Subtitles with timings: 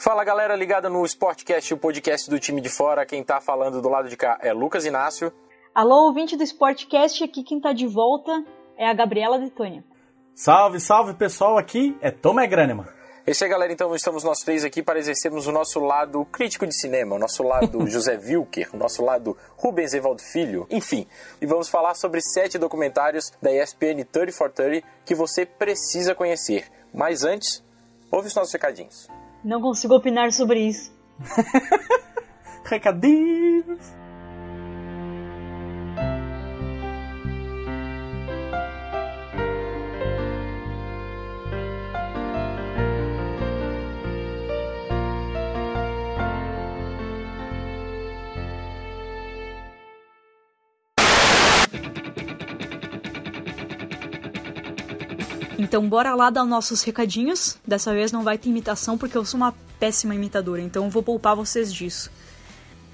[0.00, 3.04] Fala galera ligada no Sportcast, o podcast do time de fora.
[3.04, 5.32] Quem tá falando do lado de cá é Lucas Inácio.
[5.74, 8.44] Alô, ouvinte do Sportcast, aqui quem tá de volta
[8.76, 9.82] é a Gabriela de Tônia.
[10.36, 12.86] Salve, salve pessoal, aqui é Tom Graneman.
[13.26, 13.72] É isso aí, galera.
[13.72, 17.42] Então, estamos nós três aqui para exercermos o nosso lado crítico de cinema, o nosso
[17.42, 21.08] lado José Wilker, o nosso lado Rubens Evaldo Filho, enfim.
[21.40, 26.70] E vamos falar sobre sete documentários da ESPN 30 for 30 que você precisa conhecer.
[26.94, 27.64] Mas antes,
[28.12, 29.08] ouve os nossos recadinhos.
[29.44, 30.92] Não consigo opinar sobre isso.
[32.64, 33.78] Recadinhos.
[55.68, 57.58] Então bora lá dar nossos recadinhos.
[57.66, 61.36] Dessa vez não vai ter imitação porque eu sou uma péssima imitadora, então vou poupar
[61.36, 62.10] vocês disso.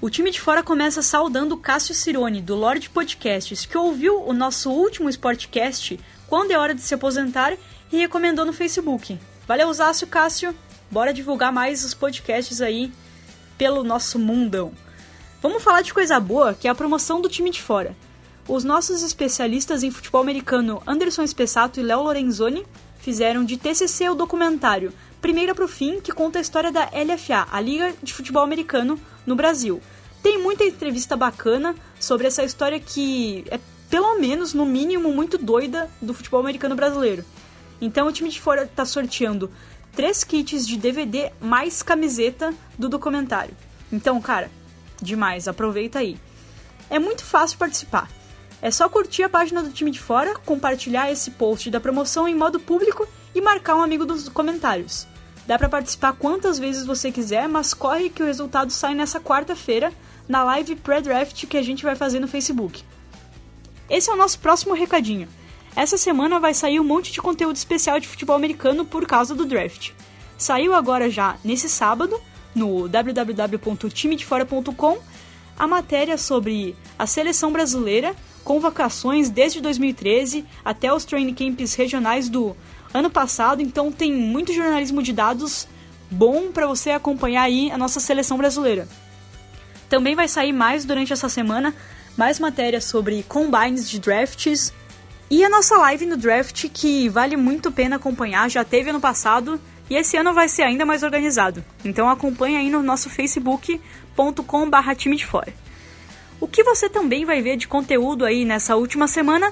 [0.01, 4.69] O time de fora começa saudando Cássio Cirone, do Lorde Podcasts, que ouviu o nosso
[4.69, 7.53] último Sportcast, Quando é Hora de Se Aposentar,
[7.93, 9.17] e recomendou no Facebook.
[9.47, 10.53] Valeu, Zácio Cássio!
[10.91, 12.91] Bora divulgar mais os podcasts aí
[13.57, 14.73] pelo nosso mundão.
[15.41, 17.95] Vamos falar de coisa boa, que é a promoção do time de fora.
[18.47, 22.63] Os nossos especialistas em futebol americano Anderson Espessato e Léo Lorenzoni
[22.99, 27.59] fizeram de TCC o documentário Primeira pro Fim, que conta a história da LFA, a
[27.59, 29.81] Liga de Futebol Americano no Brasil.
[30.21, 35.89] Tem muita entrevista bacana sobre essa história que é, pelo menos, no mínimo, muito doida
[35.99, 37.25] do futebol americano brasileiro.
[37.81, 39.49] Então o time de fora está sorteando
[39.95, 43.57] três kits de DVD mais camiseta do documentário.
[43.91, 44.51] Então, cara,
[45.01, 46.19] demais, aproveita aí.
[46.91, 48.07] É muito fácil participar.
[48.65, 52.33] É só curtir a página do time de fora, compartilhar esse post da promoção em
[52.33, 55.05] modo público e marcar um amigo dos comentários.
[55.45, 59.93] Dá para participar quantas vezes você quiser, mas corre que o resultado sai nessa quarta-feira
[60.27, 62.83] na live pré-draft que a gente vai fazer no Facebook.
[63.87, 65.27] Esse é o nosso próximo recadinho.
[65.75, 69.45] Essa semana vai sair um monte de conteúdo especial de futebol americano por causa do
[69.45, 69.91] draft.
[70.39, 72.19] Saiu agora já nesse sábado
[72.55, 74.97] no www.timedefora.com
[75.55, 82.55] a matéria sobre a seleção brasileira, convocações desde 2013 até os training camps regionais do
[82.93, 85.67] ano passado, então tem muito jornalismo de dados
[86.09, 88.87] bom para você acompanhar aí a nossa seleção brasileira.
[89.89, 91.75] Também vai sair mais durante essa semana
[92.15, 94.71] mais matérias sobre combines de drafts
[95.29, 99.01] e a nossa live no draft que vale muito a pena acompanhar, já teve ano
[99.01, 101.65] passado e esse ano vai ser ainda mais organizado.
[101.83, 105.64] Então acompanhe aí no nosso facebook.com/time de fora.
[106.39, 109.51] O que você também vai ver de conteúdo aí nessa última semana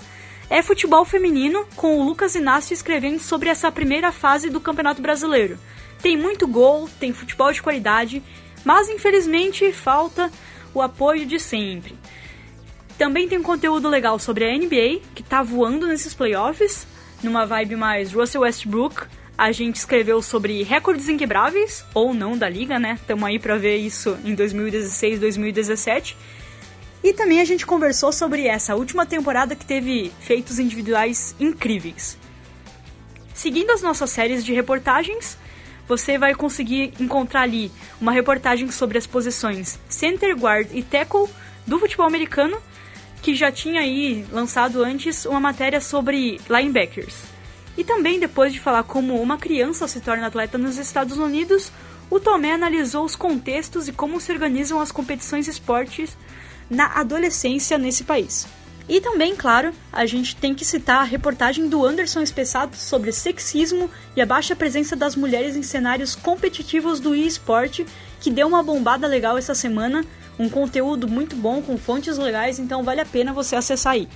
[0.49, 5.57] é futebol feminino, com o Lucas Inácio escrevendo sobre essa primeira fase do Campeonato Brasileiro.
[6.01, 8.21] Tem muito gol, tem futebol de qualidade,
[8.63, 10.31] mas infelizmente falta
[10.73, 11.95] o apoio de sempre.
[12.97, 16.85] Também tem conteúdo legal sobre a NBA, que tá voando nesses playoffs,
[17.23, 19.07] numa vibe mais Russell Westbrook.
[19.35, 23.00] A gente escreveu sobre recordes inquebráveis, ou não da liga, né?
[23.07, 26.15] Tamo aí pra ver isso em 2016, 2017.
[27.03, 32.17] E também a gente conversou sobre essa última temporada que teve feitos individuais incríveis.
[33.33, 35.37] Seguindo as nossas séries de reportagens,
[35.87, 37.69] você vai conseguir encontrar ali
[37.99, 41.27] uma reportagem sobre as posições center, guard e tackle
[41.67, 42.57] do futebol americano,
[43.21, 47.15] que já tinha aí lançado antes uma matéria sobre linebackers.
[47.77, 51.71] E também depois de falar como uma criança se torna atleta nos Estados Unidos,
[52.09, 56.15] o Tomé analisou os contextos e como se organizam as competições esportes
[56.69, 58.46] na adolescência nesse país.
[58.88, 63.90] E também, claro, a gente tem que citar a reportagem do Anderson Espessado sobre sexismo
[64.16, 67.79] e a baixa presença das mulheres em cenários competitivos do eSport,
[68.19, 70.06] que deu uma bombada legal essa semana,
[70.38, 74.09] um conteúdo muito bom com fontes legais, então vale a pena você acessar aí.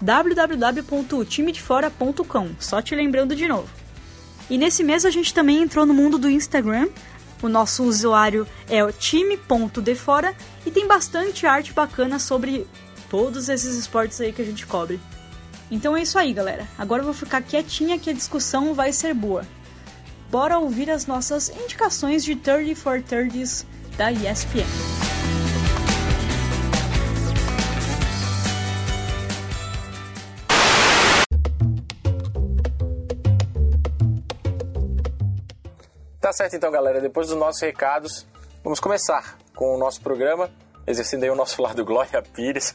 [0.00, 3.68] www.timedefora.com, só te lembrando de novo.
[4.48, 6.88] E nesse mês a gente também entrou no mundo do Instagram,
[7.42, 10.34] o nosso usuário é o time.defora
[10.66, 12.66] e tem bastante arte bacana sobre
[13.08, 15.00] todos esses esportes aí que a gente cobre.
[15.70, 16.66] Então é isso aí, galera.
[16.76, 19.46] Agora eu vou ficar quietinha que a discussão vai ser boa.
[20.28, 23.64] Bora ouvir as nossas indicações de 30 for 30s
[23.96, 24.66] da ESPN.
[36.20, 37.00] Tá certo então, galera.
[37.00, 38.26] Depois dos nossos recados,
[38.66, 40.50] vamos começar com o nosso programa,
[40.88, 42.74] exercendo aí o nosso lado Glória Pires.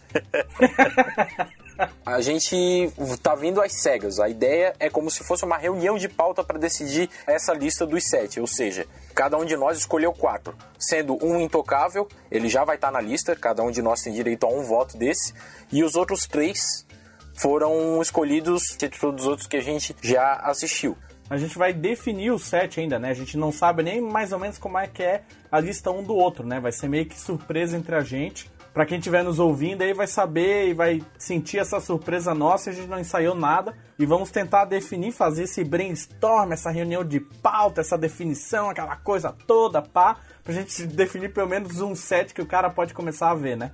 [2.05, 2.89] a gente
[3.21, 4.17] tá vindo às cegas.
[4.17, 8.05] A ideia é como se fosse uma reunião de pauta para decidir essa lista dos
[8.07, 12.77] sete, ou seja, cada um de nós escolheu quatro, sendo um intocável, ele já vai
[12.77, 15.33] estar tá na lista, cada um de nós tem direito a um voto desse,
[15.73, 16.85] e os outros três
[17.33, 20.97] foram escolhidos entre todos os outros que a gente já assistiu.
[21.29, 23.09] A gente vai definir o set ainda, né?
[23.09, 26.03] A gente não sabe nem mais ou menos como é que é a lista um
[26.03, 26.59] do outro, né?
[26.59, 28.51] Vai ser meio que surpresa entre a gente.
[28.73, 32.73] Para quem estiver nos ouvindo aí vai saber e vai sentir essa surpresa nossa, a
[32.73, 37.81] gente não ensaiou nada e vamos tentar definir, fazer esse brainstorm, essa reunião de pauta,
[37.81, 42.45] essa definição, aquela coisa toda, pá, pra gente definir pelo menos um set que o
[42.45, 43.71] cara pode começar a ver, né?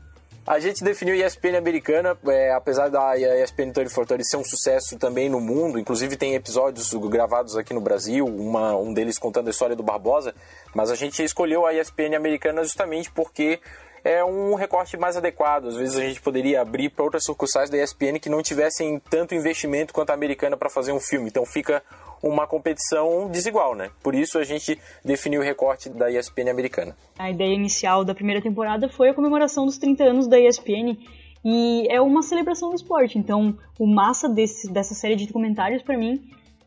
[0.47, 5.29] A gente definiu a ESPN americana, é, apesar da ESPN 34 ser um sucesso também
[5.29, 9.75] no mundo, inclusive tem episódios gravados aqui no Brasil, uma, um deles contando a história
[9.75, 10.33] do Barbosa,
[10.73, 13.59] mas a gente escolheu a ESPN americana justamente porque
[14.07, 15.67] é um recorte mais adequado.
[15.67, 19.35] Às vezes a gente poderia abrir para outras sucursais da ESPN que não tivessem tanto
[19.35, 21.27] investimento quanto a americana para fazer um filme.
[21.27, 21.83] Então fica
[22.23, 23.91] uma competição desigual, né?
[24.01, 26.95] Por isso a gente definiu o recorte da ESPN americana.
[27.19, 30.97] A ideia inicial da primeira temporada foi a comemoração dos 30 anos da ESPN
[31.43, 33.19] e é uma celebração do esporte.
[33.19, 36.21] Então, o massa desse, dessa série de documentários para mim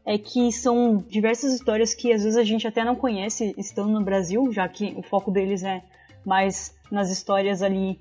[0.04, 4.04] é que são diversas histórias que às vezes a gente até não conhece estando no
[4.04, 5.82] Brasil, já que o foco deles é
[6.25, 8.00] mais nas histórias ali,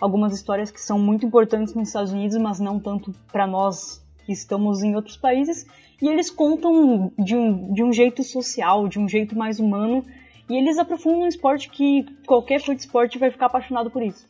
[0.00, 4.32] algumas histórias que são muito importantes nos Estados Unidos, mas não tanto para nós que
[4.32, 5.66] estamos em outros países
[6.00, 10.04] e eles contam de um, de um jeito social, de um jeito mais humano,
[10.48, 14.26] e eles aprofundam um esporte que qualquer fã de esporte vai ficar apaixonado por isso.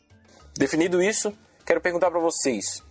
[0.57, 1.33] Definido isso,
[1.65, 2.83] quero perguntar para vocês,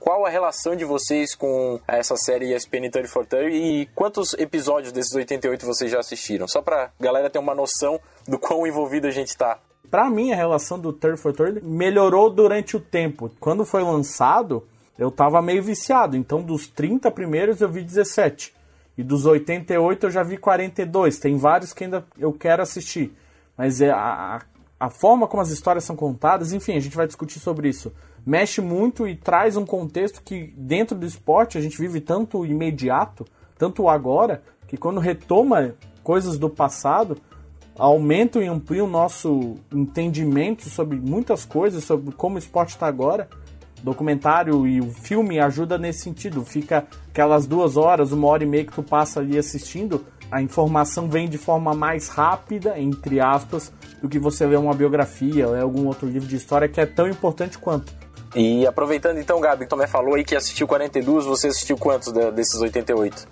[0.00, 5.64] qual a relação de vocês com essa série ESPN 34 e quantos episódios desses 88
[5.64, 6.48] vocês já assistiram?
[6.48, 9.58] Só pra galera ter uma noção do quão envolvido a gente tá.
[9.90, 13.30] Pra mim, a relação do 34 melhorou durante o tempo.
[13.40, 14.64] Quando foi lançado,
[14.98, 16.16] eu tava meio viciado.
[16.16, 18.54] Então, dos 30 primeiros eu vi 17.
[18.98, 21.18] E dos 88 eu já vi 42.
[21.18, 23.14] Tem vários que ainda eu quero assistir.
[23.56, 24.42] Mas é a,
[24.78, 27.92] a forma como as histórias são contadas, enfim, a gente vai discutir sobre isso.
[28.24, 33.24] Mexe muito e traz um contexto que dentro do esporte a gente vive tanto imediato,
[33.56, 37.16] tanto agora, que quando retoma coisas do passado,
[37.78, 43.28] aumenta e amplia o nosso entendimento sobre muitas coisas, sobre como o esporte está agora
[43.82, 46.44] documentário e o filme ajuda nesse sentido.
[46.44, 51.08] Fica aquelas duas horas, uma hora e meia que tu passa ali assistindo, a informação
[51.08, 55.86] vem de forma mais rápida, entre aspas, do que você ler uma biografia ou algum
[55.86, 57.92] outro livro de história que é tão importante quanto.
[58.34, 63.26] E aproveitando então, Gabi, também falou aí que assistiu 42, você assistiu quantos desses 88?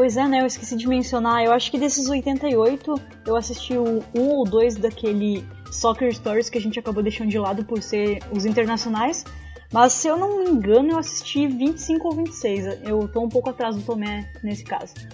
[0.00, 0.40] Pois é, né?
[0.40, 1.44] Eu esqueci de mencionar.
[1.44, 2.94] Eu acho que desses 88,
[3.26, 7.66] eu assisti um ou dois daquele Soccer Stories que a gente acabou deixando de lado
[7.66, 9.26] por ser os internacionais.
[9.70, 12.80] Mas se eu não me engano, eu assisti 25 ou 26.
[12.82, 14.94] Eu tô um pouco atrás do Tomé nesse caso.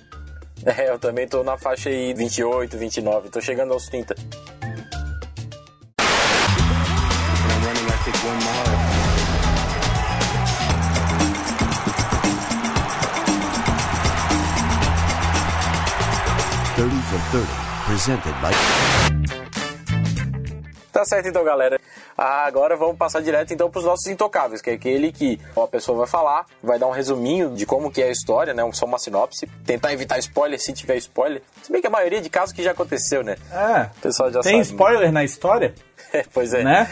[0.65, 3.29] É, eu também tô na faixa aí 28, 29.
[3.29, 4.15] Tô chegando aos 30.
[8.07, 8.76] Thirty for
[17.31, 17.47] 30,
[17.87, 18.51] presented by
[20.97, 21.79] Tá certo então, galera.
[22.17, 25.67] Ah, agora vamos passar direto então para os nossos intocáveis, que é aquele que a
[25.67, 28.63] pessoa vai falar, vai dar um resuminho de como que é a história, né?
[28.73, 31.43] Só uma sinopse, tentar evitar spoiler se tiver spoiler.
[31.63, 33.37] Se bem que a maioria de casos que já aconteceu, né?
[33.53, 33.91] É.
[33.99, 34.75] O pessoal já tem sabe.
[34.75, 35.75] spoiler na história?
[36.15, 36.65] É, pois é.
[36.65, 36.91] Né?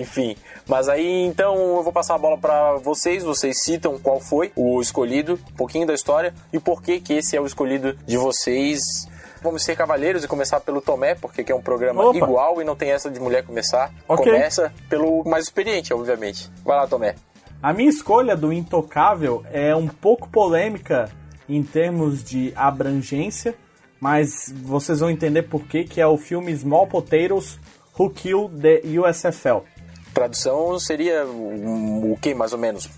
[0.00, 3.22] Enfim, mas aí então eu vou passar a bola para vocês.
[3.22, 7.36] Vocês citam qual foi o escolhido, um pouquinho da história e por que que esse
[7.36, 9.06] é o escolhido de vocês
[9.42, 12.16] Vamos ser cavalheiros e começar pelo Tomé, porque é um programa Opa.
[12.16, 13.92] igual e não tem essa de mulher começar.
[14.08, 14.32] Okay.
[14.32, 16.50] Começa pelo mais experiente, obviamente.
[16.64, 17.14] Vai lá, Tomé.
[17.62, 21.10] A minha escolha do Intocável é um pouco polêmica
[21.48, 23.54] em termos de abrangência,
[24.00, 27.58] mas vocês vão entender por que, que é o filme Small Potatoes
[27.98, 29.64] Who Killed the USFL.
[30.12, 32.88] Tradução seria o que, mais ou menos?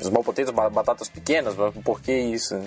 [0.00, 1.54] Small potatoes, batatas pequenas?
[1.84, 2.60] Por que isso?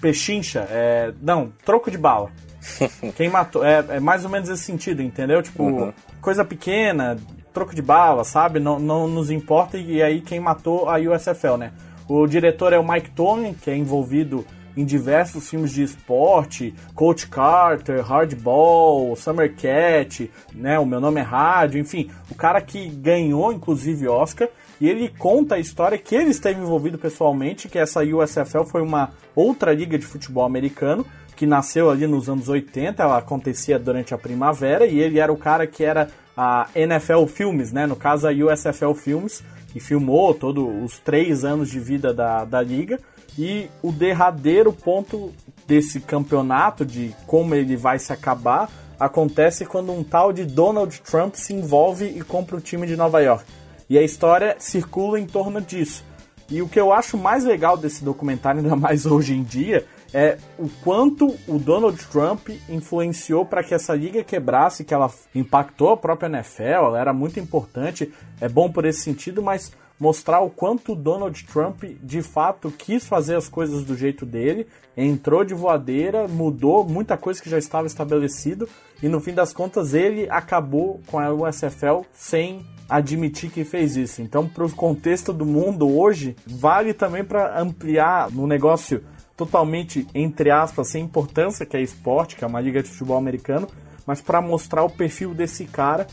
[0.00, 1.12] Pechincha, é...
[1.20, 2.30] não, troco de bala.
[3.16, 3.64] Quem matou.
[3.64, 5.42] É, é, mais ou menos esse sentido, entendeu?
[5.42, 5.92] Tipo, uhum.
[6.20, 7.16] coisa pequena,
[7.52, 8.60] troco de bala, sabe?
[8.60, 9.78] Não, não nos importa.
[9.78, 11.72] E aí quem matou a USFL, né?
[12.08, 14.44] O diretor é o Mike Tony, que é envolvido
[14.78, 21.24] em diversos filmes de esporte, Coach Carter, Hardball, Summer Cat, né, o Meu Nome é
[21.24, 24.48] Rádio, enfim, o cara que ganhou inclusive Oscar,
[24.80, 29.10] e ele conta a história que ele esteve envolvido pessoalmente, que essa USFL foi uma
[29.34, 31.04] outra liga de futebol americano,
[31.34, 35.36] que nasceu ali nos anos 80, ela acontecia durante a primavera, e ele era o
[35.36, 37.86] cara que era a NFL Filmes, né?
[37.86, 39.42] No caso, a USFL Filmes,
[39.72, 42.98] que filmou todos os três anos de vida da, da liga.
[43.36, 45.32] E o derradeiro ponto
[45.66, 48.68] desse campeonato, de como ele vai se acabar,
[48.98, 53.20] acontece quando um tal de Donald Trump se envolve e compra o time de Nova
[53.20, 53.44] York.
[53.88, 56.04] E a história circula em torno disso.
[56.50, 60.38] E o que eu acho mais legal desse documentário, ainda mais hoje em dia, é
[60.58, 65.96] o quanto o Donald Trump influenciou para que essa liga quebrasse, que ela impactou a
[65.96, 70.92] própria NFL, ela era muito importante, é bom por esse sentido, mas mostrar o quanto
[70.92, 74.66] o Donald Trump de fato quis fazer as coisas do jeito dele,
[74.96, 78.68] entrou de voadeira, mudou muita coisa que já estava estabelecido
[79.02, 84.22] e no fim das contas ele acabou com a USFL sem admitir que fez isso.
[84.22, 89.02] Então, para o contexto do mundo hoje, vale também para ampliar no negócio
[89.36, 93.68] totalmente, entre aspas, sem importância, que é esporte, que é uma liga de futebol americano,
[94.04, 96.06] mas para mostrar o perfil desse cara.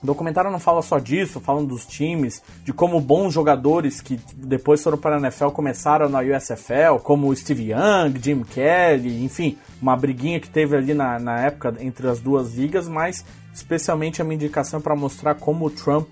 [0.00, 4.80] O documentário não fala só disso, falam dos times, de como bons jogadores que depois
[4.80, 10.38] foram para a NFL começaram na USFL, como Steve Young, Jim Kelly, enfim, uma briguinha
[10.38, 13.24] que teve ali na, na época entre as duas ligas, mas
[13.58, 16.08] especialmente a minha indicação para mostrar como o Trump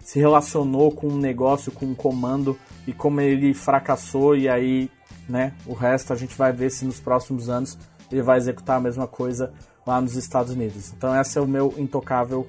[0.00, 4.90] se relacionou com um negócio, com um comando e como ele fracassou e aí
[5.30, 5.52] né?
[5.64, 7.78] O resto a gente vai ver se nos próximos anos
[8.10, 9.52] ele vai executar a mesma coisa
[9.86, 10.92] lá nos Estados Unidos.
[10.92, 12.46] Então esse é o meu intocável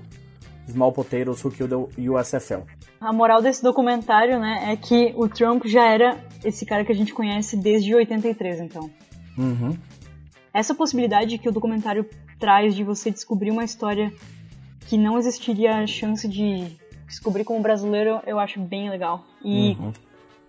[0.68, 2.64] Small Potatoes Who Killed the USFL.
[3.00, 6.96] A moral desse documentário, né, é que o Trump já era esse cara que a
[6.96, 8.90] gente conhece desde 83, então.
[9.38, 9.78] Uhum.
[10.54, 12.06] Essa possibilidade que o documentário
[12.40, 14.12] traz de você descobrir uma história
[14.92, 16.68] que não existiria chance de
[17.08, 19.24] descobrir como brasileiro, eu acho bem legal.
[19.42, 19.94] E uhum.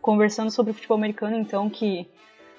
[0.00, 2.08] conversando sobre futebol americano, então, que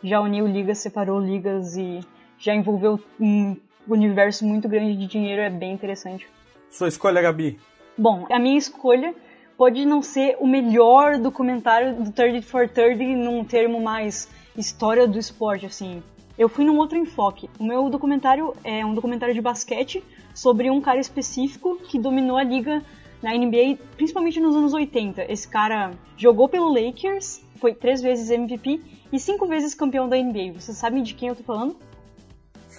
[0.02, 2.00] já uniu ligas, separou ligas e
[2.40, 6.26] já envolveu um universo muito grande de dinheiro, é bem interessante.
[6.72, 7.60] Sua escolha, Gabi?
[7.98, 9.14] Bom, a minha escolha
[9.58, 15.20] pode não ser o melhor documentário do 30 for 30 num termo mais história do
[15.20, 16.02] esporte, assim.
[16.40, 17.50] Eu fui num outro enfoque.
[17.60, 20.02] O meu documentário é um documentário de basquete
[20.34, 22.84] sobre um cara específico que dominou a liga
[23.22, 25.32] na NBA, principalmente nos anos 80.
[25.32, 30.54] Esse cara jogou pelo Lakers, foi três vezes MVP e cinco vezes campeão da NBA.
[30.60, 31.78] Vocês sabem de quem eu tô falando?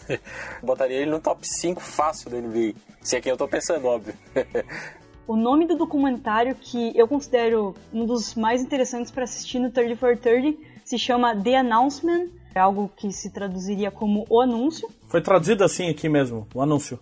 [0.62, 2.74] Botaria ele no top 5 fácil da NBA.
[3.00, 4.14] Se é quem eu tô pensando, óbvio.
[5.26, 9.96] o nome do documentário que eu considero um dos mais interessantes para assistir no 30
[9.96, 14.88] for 30 se chama The Announcement, é algo que se traduziria como O Anúncio.
[15.08, 16.98] Foi traduzido assim aqui mesmo, o anúncio.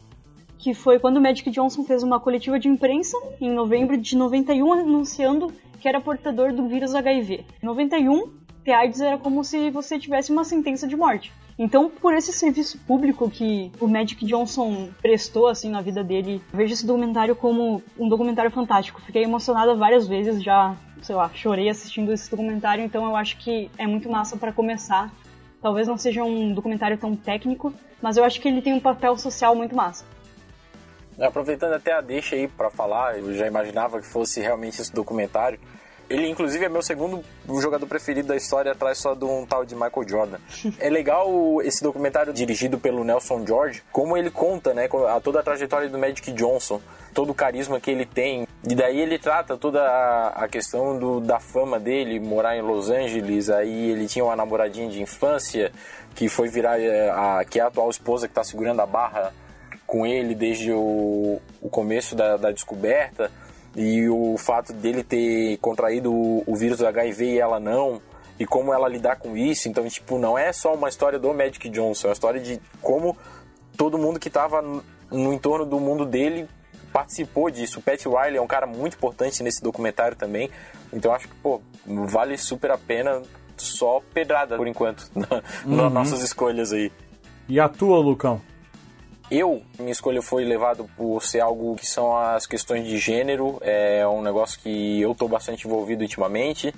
[0.63, 4.73] Que foi quando o Magic Johnson fez uma coletiva de imprensa em novembro de 91
[4.75, 7.45] anunciando que era portador do vírus HIV.
[7.61, 8.31] Em 91,
[8.63, 11.33] ter AIDS era como se você tivesse uma sentença de morte.
[11.59, 16.75] Então, por esse serviço público que o Magic Johnson prestou assim na vida dele, vejo
[16.75, 19.01] esse documentário como um documentário fantástico.
[19.01, 23.69] Fiquei emocionada várias vezes, já, sei lá, chorei assistindo esse documentário, então eu acho que
[23.77, 25.13] é muito massa para começar.
[25.61, 29.19] Talvez não seja um documentário tão técnico, mas eu acho que ele tem um papel
[29.19, 30.12] social muito massa.
[31.21, 35.59] Aproveitando até a deixa aí para falar, eu já imaginava que fosse realmente esse documentário.
[36.13, 37.25] Ele, inclusive, é meu segundo
[37.59, 40.39] jogador preferido da história, atrás só de um tal de Michael Jordan.
[40.79, 44.89] é legal esse documentário dirigido pelo Nelson George, como ele conta, né,
[45.23, 46.83] toda a trajetória do Magic Johnson,
[47.15, 48.47] todo o carisma que ele tem.
[48.69, 49.83] E daí ele trata toda
[50.29, 54.89] a, questão do, da fama dele, morar em Los Angeles, aí ele tinha uma namoradinha
[54.89, 55.73] de infância,
[56.15, 59.33] que foi virar eh, a, que é a atual esposa que está segurando a barra
[59.93, 63.31] com ele desde o, o começo da, da descoberta
[63.77, 68.01] e o fato dele ter contraído o, vírus do HIV e ela não,
[68.41, 69.69] e como ela lidar com isso.
[69.69, 73.15] Então, tipo, não é só uma história do Magic Johnson, é uma história de como
[73.77, 76.49] todo mundo que estava no entorno do mundo dele
[76.91, 77.79] participou disso.
[77.79, 80.49] O Pat Riley é um cara muito importante nesse documentário também.
[80.91, 83.21] Então, acho que, pô, vale super a pena
[83.59, 85.77] só pedrada por enquanto uhum.
[85.77, 86.91] nas nossas escolhas aí.
[87.47, 88.41] E a tua, Lucão?
[89.35, 94.07] Eu, minha escolha foi levado por ser algo que são as questões de gênero, é
[94.07, 96.75] um negócio que eu estou bastante envolvido ultimamente.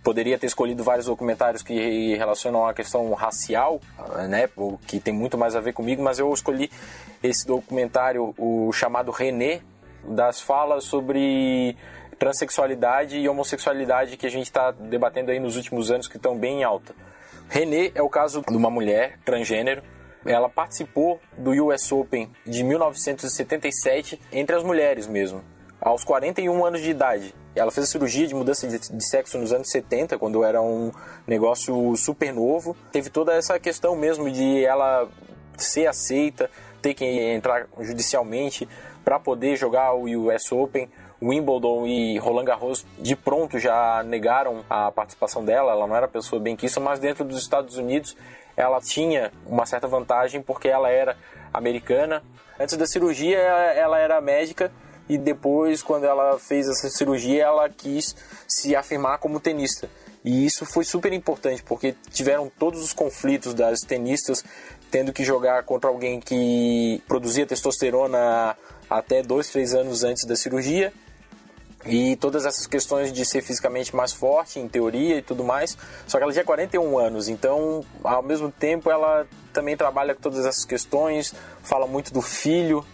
[0.00, 3.80] Poderia ter escolhido vários documentários que relacionam a questão racial,
[4.28, 4.48] né,
[4.86, 6.70] que tem muito mais a ver comigo, mas eu escolhi
[7.24, 9.60] esse documentário, o chamado René,
[10.04, 11.76] das falas sobre
[12.20, 16.60] transexualidade e homossexualidade que a gente está debatendo aí nos últimos anos que estão bem
[16.60, 16.94] em alta.
[17.48, 19.82] René é o caso de uma mulher transgênero
[20.24, 25.42] ela participou do US Open de 1977 entre as mulheres mesmo,
[25.80, 27.34] aos 41 anos de idade.
[27.54, 30.92] Ela fez a cirurgia de mudança de sexo nos anos 70, quando era um
[31.26, 32.76] negócio super novo.
[32.92, 35.08] Teve toda essa questão mesmo de ela
[35.56, 36.48] ser aceita,
[36.80, 38.68] ter que entrar judicialmente
[39.04, 40.88] para poder jogar o US Open.
[41.22, 46.40] Wimbledon e Roland Garros de pronto já negaram a participação dela, ela não era pessoa
[46.40, 48.16] bem quista, mas dentro dos Estados Unidos
[48.60, 51.16] ela tinha uma certa vantagem porque ela era
[51.52, 52.22] americana.
[52.58, 54.70] Antes da cirurgia ela era médica
[55.08, 58.14] e depois quando ela fez essa cirurgia ela quis
[58.46, 59.88] se afirmar como tenista.
[60.22, 64.44] E isso foi super importante porque tiveram todos os conflitos das tenistas
[64.90, 68.54] tendo que jogar contra alguém que produzia testosterona
[68.90, 70.92] até dois, três anos antes da cirurgia
[71.86, 75.76] e todas essas questões de ser fisicamente mais forte, em teoria e tudo mais.
[76.06, 80.44] Só que ela tinha 41 anos, então ao mesmo tempo ela também trabalha com todas
[80.44, 82.84] essas questões, fala muito do filho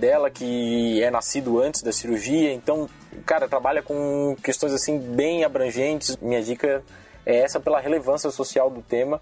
[0.00, 2.88] dela que é nascido antes da cirurgia, então,
[3.24, 6.16] cara, trabalha com questões assim bem abrangentes.
[6.16, 6.82] Minha dica
[7.24, 9.20] é essa pela relevância social do tema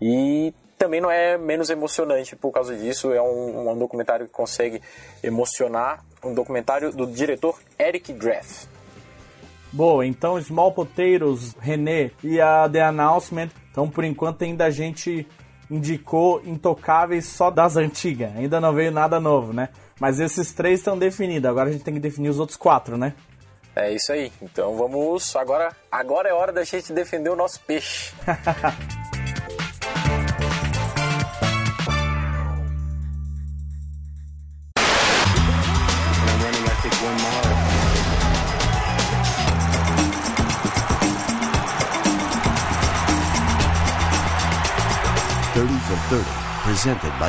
[0.00, 0.52] e
[0.82, 3.12] também não é menos emocionante por causa disso.
[3.12, 4.82] É um, um documentário que consegue
[5.22, 6.04] emocionar.
[6.24, 8.66] Um documentário do diretor Eric Draff.
[9.70, 13.50] Boa, então Small Potatoes, René e a The Announcement.
[13.70, 15.26] Então, por enquanto, ainda a gente
[15.70, 18.36] indicou Intocáveis só das antigas.
[18.36, 19.68] Ainda não veio nada novo, né?
[20.00, 21.48] Mas esses três estão definidos.
[21.48, 23.14] Agora a gente tem que definir os outros quatro, né?
[23.76, 24.32] É isso aí.
[24.42, 25.36] Então vamos.
[25.36, 28.12] Agora, agora é hora da gente defender o nosso peixe.
[46.12, 46.24] 30 for 30,
[46.64, 47.28] presented by...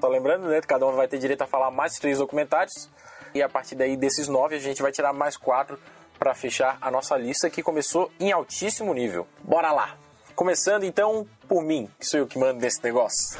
[0.00, 2.88] Só lembrando, né, cada um vai ter direito a falar mais três documentários.
[3.34, 5.78] E a partir daí, desses nove, a gente vai tirar mais quatro
[6.18, 9.26] para fechar a nossa lista que começou em altíssimo nível.
[9.42, 9.96] Bora lá!
[10.36, 13.36] Começando então por mim, que sou eu que mando nesse negócio.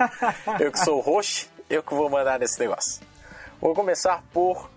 [0.60, 3.02] eu que sou o host, eu que vou mandar nesse negócio.
[3.58, 4.70] Vou começar por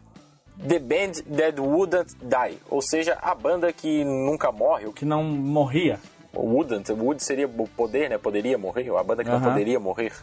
[0.57, 4.89] The Band That Wouldn't Die, ou seja, a banda que nunca morre.
[4.93, 6.00] Que não morria.
[6.36, 8.18] Wouldn't, would seria poder, né?
[8.18, 10.14] Poderia morrer, a banda que não poderia morrer.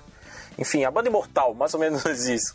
[0.59, 2.55] Enfim, a banda imortal, mais ou menos isso.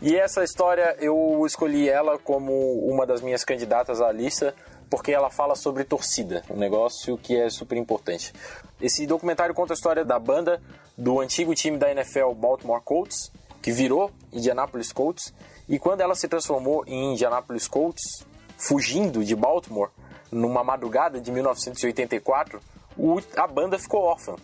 [0.00, 2.52] E essa história eu escolhi ela como
[2.86, 4.54] uma das minhas candidatas à lista
[4.92, 8.30] porque ela fala sobre torcida, um negócio que é super importante.
[8.78, 10.60] Esse documentário conta a história da banda
[10.98, 15.32] do antigo time da NFL Baltimore Colts, que virou Indianapolis Colts,
[15.66, 18.26] e quando ela se transformou em Indianapolis Colts,
[18.58, 19.88] fugindo de Baltimore,
[20.30, 22.60] numa madrugada de 1984,
[22.96, 24.36] o, a banda ficou órfã.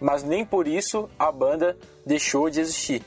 [0.00, 3.02] Mas nem por isso a banda deixou de existir.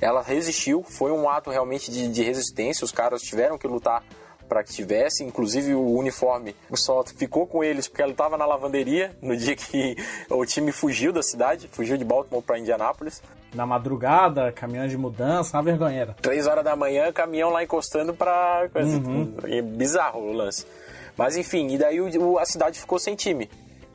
[0.00, 4.02] Ela resistiu, foi um ato realmente de, de resistência, os caras tiveram que lutar
[4.48, 9.16] para que tivesse, inclusive o uniforme só ficou com eles porque ele estava na lavanderia
[9.22, 9.96] no dia que
[10.28, 13.22] o time fugiu da cidade, fugiu de Baltimore para Indianápolis
[13.54, 16.16] na madrugada, caminhões de mudança, uma vergonheira.
[16.20, 18.68] Três horas da manhã, caminhão lá encostando pra.
[18.74, 19.34] Uhum.
[19.44, 20.66] É bizarro o lance.
[21.16, 21.98] Mas enfim, e daí
[22.40, 23.50] a cidade ficou sem time.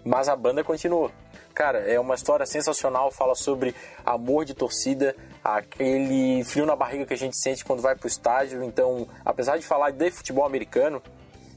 [0.07, 1.11] Mas a banda continuou.
[1.53, 7.13] Cara, é uma história sensacional, fala sobre amor de torcida, aquele frio na barriga que
[7.13, 8.63] a gente sente quando vai pro estádio.
[8.63, 11.01] Então, apesar de falar de futebol americano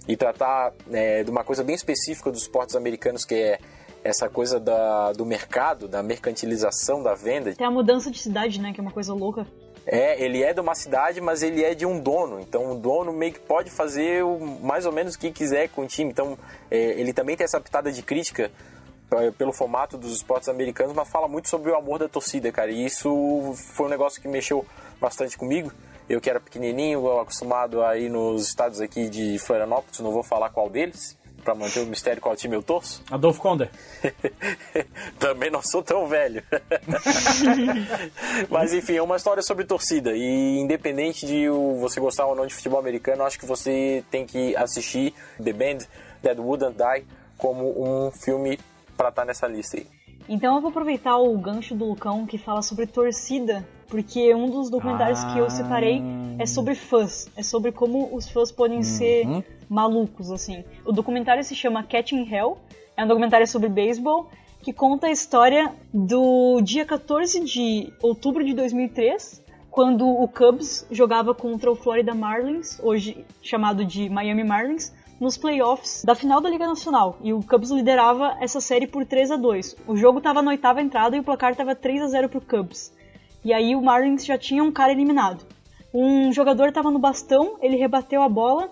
[0.09, 3.59] e tratar é, de uma coisa bem específica dos esportes americanos, que é
[4.03, 7.55] essa coisa da, do mercado, da mercantilização da venda.
[7.55, 8.73] Tem a mudança de cidade, né?
[8.73, 9.47] Que é uma coisa louca.
[9.87, 12.41] É, ele é de uma cidade, mas ele é de um dono.
[12.41, 15.83] Então o dono meio que pode fazer o, mais ou menos o que quiser com
[15.83, 16.11] o time.
[16.11, 16.39] Então
[16.71, 18.51] é, ele também tem essa pitada de crítica
[19.37, 22.71] pelo formato dos esportes americanos, mas fala muito sobre o amor da torcida, cara.
[22.71, 24.65] E isso foi um negócio que mexeu
[25.01, 25.73] bastante comigo.
[26.09, 30.51] Eu que era pequenininho, acostumado a ir nos estados aqui de Florianópolis, não vou falar
[30.51, 33.03] qual deles, para manter o mistério qual time eu torço?
[33.11, 33.69] Adolfo Conde.
[35.19, 36.43] Também não sou tão velho.
[38.49, 40.13] Mas enfim, é uma história sobre torcida.
[40.13, 41.49] E independente de
[41.81, 45.79] você gostar ou não de futebol americano, acho que você tem que assistir The Band
[46.23, 48.59] That Wouldn't Die como um filme
[48.97, 50.00] para estar tá nessa lista aí.
[50.31, 54.71] Então eu vou aproveitar o gancho do Lucão que fala sobre torcida, porque um dos
[54.71, 55.33] documentários ah.
[55.33, 56.01] que eu separei
[56.39, 58.85] é sobre fãs, é sobre como os fãs podem uhum.
[58.85, 59.27] ser
[59.69, 60.63] malucos, assim.
[60.85, 62.59] O documentário se chama Catching Hell,
[62.97, 64.31] é um documentário sobre beisebol
[64.63, 71.35] que conta a história do dia 14 de outubro de 2003, quando o Cubs jogava
[71.35, 76.67] contra o Florida Marlins, hoje chamado de Miami Marlins, nos playoffs da final da Liga
[76.67, 77.19] Nacional.
[77.21, 80.81] E o Cubs liderava essa série por 3 a 2 O jogo estava na oitava
[80.81, 82.93] entrada e o placar estava 3 a 0 pro Cubs.
[83.45, 85.45] E aí o Marlins já tinha um cara eliminado.
[85.93, 88.71] Um jogador estava no bastão, ele rebateu a bola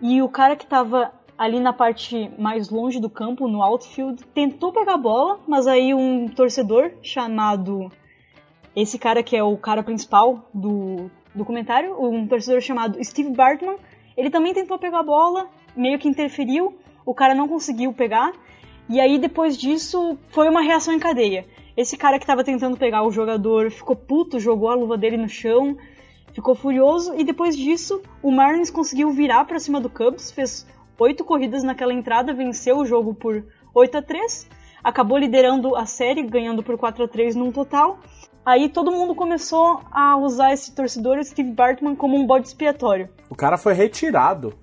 [0.00, 4.72] e o cara que estava ali na parte mais longe do campo, no outfield, tentou
[4.72, 7.90] pegar a bola, mas aí um torcedor chamado
[8.76, 13.76] Esse cara que é o cara principal do documentário, um torcedor chamado Steve Bartman,
[14.16, 18.32] ele também tentou pegar a bola, meio que interferiu, o cara não conseguiu pegar,
[18.88, 21.46] e aí depois disso foi uma reação em cadeia.
[21.76, 25.28] Esse cara que estava tentando pegar o jogador ficou puto, jogou a luva dele no
[25.28, 25.76] chão,
[26.32, 30.66] ficou furioso e depois disso o Marlins conseguiu virar para cima do Cubs, fez
[30.98, 34.48] oito corridas naquela entrada, venceu o jogo por 8 a 3,
[34.84, 37.98] acabou liderando a série, ganhando por 4 a 3 num total.
[38.44, 43.08] Aí todo mundo começou a usar esse torcedor Steve Bartman como um bode expiatório.
[43.30, 44.54] O cara foi retirado.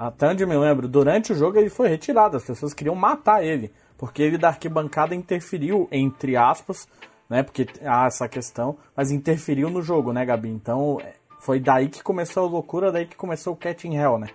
[0.00, 2.34] Até onde eu me lembro, durante o jogo ele foi retirado.
[2.34, 3.70] As pessoas queriam matar ele.
[3.98, 6.88] Porque ele da arquibancada interferiu, entre aspas,
[7.28, 7.42] né?
[7.42, 10.48] Porque há essa questão, mas interferiu no jogo, né, Gabi?
[10.48, 10.96] Então
[11.38, 14.28] foi daí que começou a loucura, daí que começou o Catching Hell, né?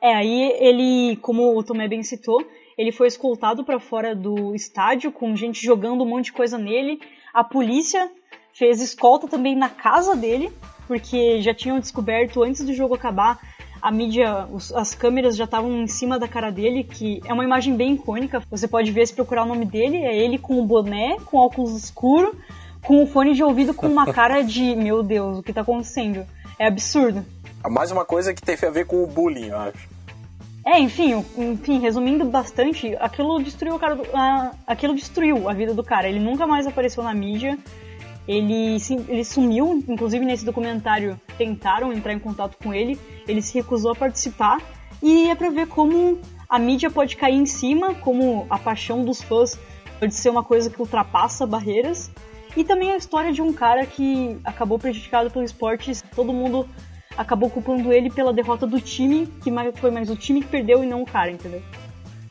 [0.00, 2.44] É, aí ele, como o Tomé bem citou,
[2.76, 7.00] ele foi escoltado para fora do estádio com gente jogando um monte de coisa nele.
[7.32, 8.10] A polícia
[8.52, 10.52] fez escolta também na casa dele,
[10.88, 13.38] porque já tinham descoberto antes do jogo acabar
[13.82, 17.42] a mídia, os, as câmeras já estavam em cima da cara dele, que é uma
[17.42, 18.40] imagem bem icônica.
[18.48, 21.76] Você pode ver se procurar o nome dele, é ele com o boné, com óculos
[21.76, 22.32] escuro,
[22.80, 26.24] com o fone de ouvido com uma cara de, meu Deus, o que tá acontecendo?
[26.60, 27.24] É absurdo.
[27.68, 29.88] Mais uma coisa que teve a ver com o bullying, eu acho.
[30.64, 34.04] É, enfim, enfim, resumindo bastante, aquilo destruiu o cara do,
[34.64, 36.08] aquilo destruiu a vida do cara.
[36.08, 37.58] Ele nunca mais apareceu na mídia.
[38.26, 38.76] Ele,
[39.08, 43.94] ele sumiu, inclusive nesse documentário tentaram entrar em contato com ele, ele se recusou a
[43.94, 44.60] participar.
[45.02, 49.20] E é pra ver como a mídia pode cair em cima, como a paixão dos
[49.20, 49.58] fãs
[49.98, 52.10] pode ser uma coisa que ultrapassa barreiras.
[52.56, 56.68] E também a história de um cara que acabou prejudicado pelo esporte, todo mundo
[57.16, 60.86] acabou culpando ele pela derrota do time, que foi mais o time que perdeu e
[60.86, 61.62] não o cara, entendeu?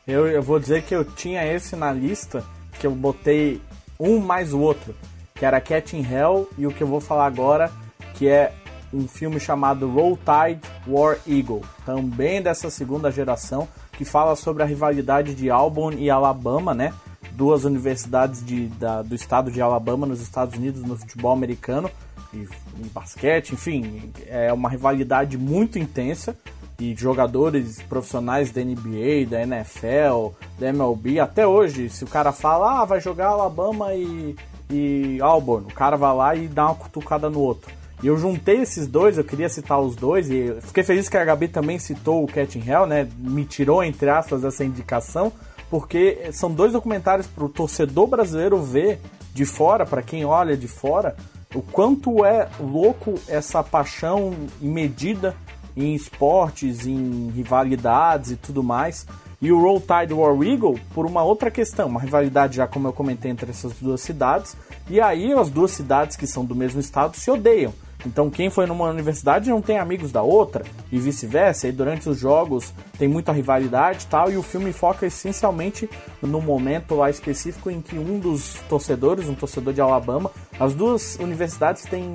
[0.06, 2.44] Eu, eu vou dizer que eu tinha esse na lista,
[2.78, 3.60] que eu botei
[3.98, 4.94] um mais o outro
[5.34, 7.70] que era Cat in Hell, e o que eu vou falar agora,
[8.14, 8.52] que é
[8.92, 14.66] um filme chamado Roll Tide War Eagle, também dessa segunda geração, que fala sobre a
[14.66, 16.92] rivalidade de Auburn e Alabama, né?
[17.32, 21.90] Duas universidades de, da, do estado de Alabama nos Estados Unidos no futebol americano
[22.34, 22.46] e,
[22.78, 26.36] e basquete, enfim, é uma rivalidade muito intensa
[26.78, 32.82] e jogadores profissionais da NBA, da NFL, da MLB, até hoje, se o cara fala,
[32.82, 34.34] ah, vai jogar Alabama e
[34.72, 35.66] e Auburn.
[35.66, 37.70] O cara vai lá e dá uma cutucada no outro.
[38.02, 41.24] E eu juntei esses dois, eu queria citar os dois, e fiquei feliz que a
[41.24, 43.08] Gabi também citou o Cat in Hell, né?
[43.16, 45.32] Me tirou, entre aspas, essa indicação,
[45.70, 49.00] porque são dois documentários para o torcedor brasileiro ver
[49.32, 51.16] de fora, para quem olha de fora,
[51.54, 55.36] o quanto é louco essa paixão medida
[55.76, 59.06] em esportes, em rivalidades e tudo mais.
[59.42, 62.92] E o Roll Tide War Eagle por uma outra questão, uma rivalidade já como eu
[62.92, 64.56] comentei entre essas duas cidades.
[64.88, 67.74] E aí as duas cidades que são do mesmo estado se odeiam.
[68.06, 71.66] Então quem foi numa universidade não tem amigos da outra e vice-versa.
[71.66, 74.30] E durante os jogos tem muita rivalidade tal.
[74.30, 75.90] E o filme foca essencialmente
[76.22, 81.16] no momento lá específico em que um dos torcedores, um torcedor de Alabama, as duas
[81.16, 82.14] universidades têm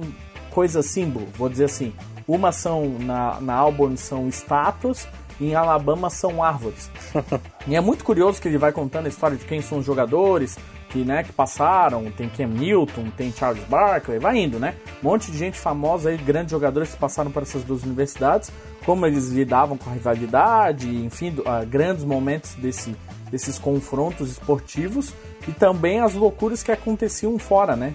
[0.49, 1.93] coisa símbolo, vou dizer assim.
[2.25, 5.07] Uma são na, na Auburn são estátuas
[5.39, 6.89] em Alabama são árvores.
[7.67, 10.57] e é muito curioso que ele vai contando a história de quem são os jogadores
[10.89, 12.09] que, né, que passaram.
[12.11, 14.75] Tem Cam Newton, tem Charles Barkley, vai indo, né?
[15.03, 18.51] Um monte de gente famosa aí, grandes jogadores que passaram por essas duas universidades,
[18.85, 22.95] como eles lidavam com a rivalidade, enfim, uh, grandes momentos desse,
[23.29, 25.13] desses confrontos esportivos
[25.47, 27.93] e também as loucuras que aconteciam fora, né?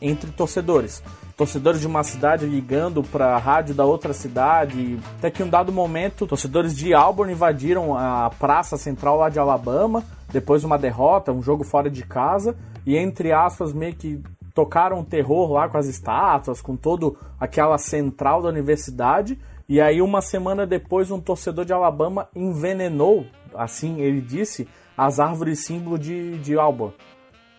[0.00, 1.02] Entre torcedores
[1.36, 4.98] torcedores de uma cidade ligando para a rádio da outra cidade.
[5.18, 9.38] Até que em um dado momento, torcedores de Auburn invadiram a praça central lá de
[9.38, 14.22] Alabama, depois de uma derrota, um jogo fora de casa, e entre aspas, meio que
[14.54, 19.38] tocaram terror lá com as estátuas, com todo aquela central da universidade.
[19.68, 25.64] E aí, uma semana depois, um torcedor de Alabama envenenou, assim ele disse, as árvores
[25.64, 26.94] símbolo de, de Auburn.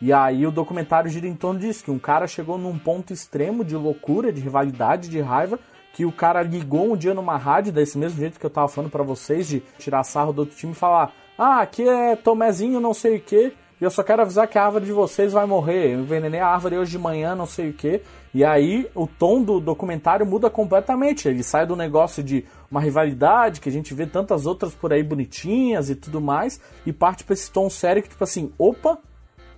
[0.01, 3.63] E aí o documentário gira em torno disso, que um cara chegou num ponto extremo
[3.63, 5.59] de loucura, de rivalidade, de raiva,
[5.93, 8.91] que o cara ligou um dia numa rádio, desse mesmo jeito que eu tava falando
[8.91, 12.93] para vocês, de tirar sarro do outro time e falar: Ah, aqui é Tomezinho, não
[12.93, 15.93] sei o que, e eu só quero avisar que a árvore de vocês vai morrer.
[15.93, 18.01] Eu envenenei a árvore hoje de manhã, não sei o que.
[18.33, 21.27] E aí o tom do documentário muda completamente.
[21.27, 25.03] Ele sai do negócio de uma rivalidade, que a gente vê tantas outras por aí
[25.03, 28.97] bonitinhas e tudo mais, e parte pra esse tom sério que, tipo assim, opa,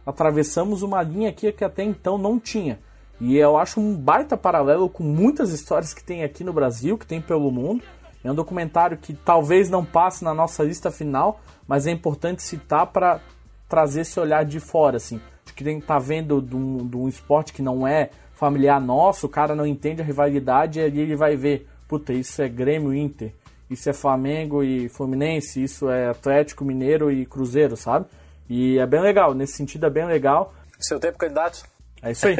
[0.07, 2.79] atravessamos uma linha aqui que até então não tinha.
[3.19, 7.05] E eu acho um baita paralelo com muitas histórias que tem aqui no Brasil, que
[7.05, 7.83] tem pelo mundo.
[8.23, 12.87] É um documentário que talvez não passe na nossa lista final, mas é importante citar
[12.87, 13.19] para
[13.67, 17.51] trazer esse olhar de fora, assim, de que tá vendo de um, de um esporte
[17.51, 21.35] que não é familiar nosso, o cara não entende a rivalidade e ali ele vai
[21.35, 23.33] ver, puta, isso é Grêmio Inter,
[23.69, 28.05] isso é Flamengo e Fluminense, isso é Atlético Mineiro e Cruzeiro, sabe?
[28.49, 30.53] E é bem legal, nesse sentido é bem legal.
[30.79, 31.63] Seu tempo, candidato?
[32.01, 32.37] É isso aí.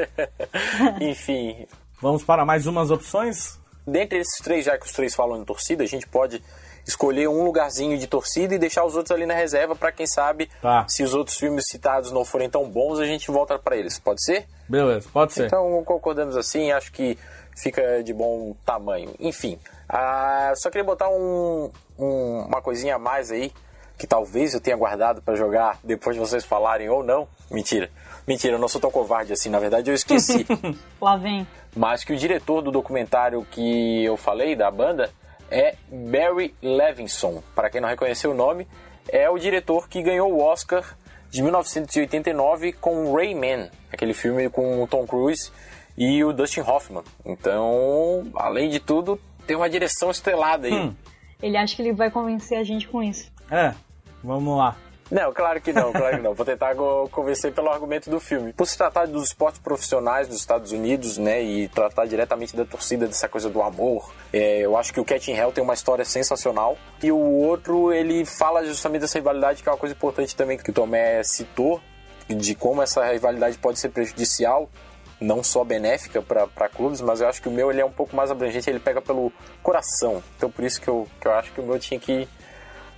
[1.01, 1.65] Enfim.
[2.01, 3.59] Vamos para mais umas opções?
[3.85, 6.43] Dentre esses três, já que os três falam em torcida, a gente pode
[6.85, 10.49] escolher um lugarzinho de torcida e deixar os outros ali na reserva para quem sabe
[10.61, 10.85] Tá.
[10.87, 13.99] se os outros filmes citados não forem tão bons, a gente volta para eles.
[13.99, 14.45] Pode ser?
[14.69, 15.47] Beleza, pode ser.
[15.47, 17.17] Então concordamos assim, acho que
[17.57, 19.13] fica de bom tamanho.
[19.19, 19.57] Enfim,
[19.89, 23.51] ah, só queria botar um- um- uma coisinha a mais aí,
[23.97, 27.27] que talvez eu tenha guardado para jogar depois de vocês falarem ou não.
[27.49, 27.89] Mentira,
[28.27, 30.45] mentira, eu não sou tão covarde assim, na verdade eu esqueci.
[31.01, 31.47] Lá vem.
[31.75, 35.11] Mas que o diretor do documentário que eu falei, da banda,
[35.49, 37.41] é Barry Levinson.
[37.55, 38.67] Para quem não reconheceu o nome,
[39.09, 40.97] é o diretor que ganhou o Oscar
[41.29, 45.51] de 1989 com Rayman, aquele filme com o Tom Cruise
[45.97, 47.03] e o Dustin Hoffman.
[47.25, 50.93] Então, além de tudo, tem uma direção estrelada aí.
[51.41, 53.31] Ele acha que ele vai convencer a gente com isso.
[53.51, 53.73] É,
[54.23, 54.75] vamos lá.
[55.09, 56.33] Não, claro que não, claro que não.
[56.33, 56.75] Vou tentar
[57.11, 58.51] convencer pelo argumento do filme.
[58.51, 63.07] Por se tratar dos esportes profissionais dos Estados Unidos, né, e tratar diretamente da torcida,
[63.07, 66.03] dessa coisa do amor, é, eu acho que o Cat in Hell tem uma história
[66.03, 66.77] sensacional.
[67.01, 70.69] E o outro, ele fala justamente dessa rivalidade, que é uma coisa importante também que
[70.69, 71.81] o Tomé citou,
[72.27, 74.69] de como essa rivalidade pode ser prejudicial,
[75.21, 78.15] não só benéfica para clubes, mas eu acho que o meu ele é um pouco
[78.15, 79.31] mais abrangente, ele pega pelo
[79.63, 80.21] coração.
[80.35, 82.27] Então por isso que eu, que eu acho que o meu tinha que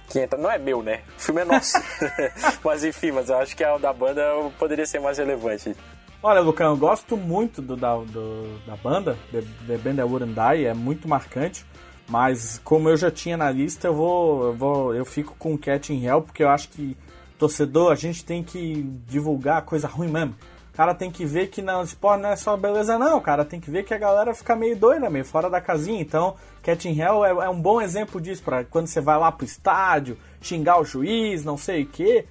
[0.10, 0.38] que entra.
[0.40, 1.02] Não é meu, né?
[1.18, 1.78] O filme é nosso.
[2.64, 4.22] mas enfim, mas eu acho que a da banda
[4.58, 5.76] poderia ser mais relevante.
[6.22, 10.34] Olha, Lucão, eu gosto muito do, da, do- da banda, The, The Band That Wouldn't
[10.34, 11.66] Die, é muito marcante.
[12.10, 15.94] Mas como eu já tinha na lista, eu vou, eu vou, eu fico com Cat
[15.94, 16.98] in Hell, porque eu acho que
[17.38, 20.36] torcedor, a gente tem que divulgar coisa ruim mesmo.
[20.80, 23.70] Cara tem que ver que não, esporte não é só beleza não, cara tem que
[23.70, 26.00] ver que a galera fica meio doida, meio fora da casinha.
[26.00, 29.44] Então, Cat Hell é, é um bom exemplo disso, para quando você vai lá pro
[29.46, 32.26] estádio, xingar o juiz, não sei o quê.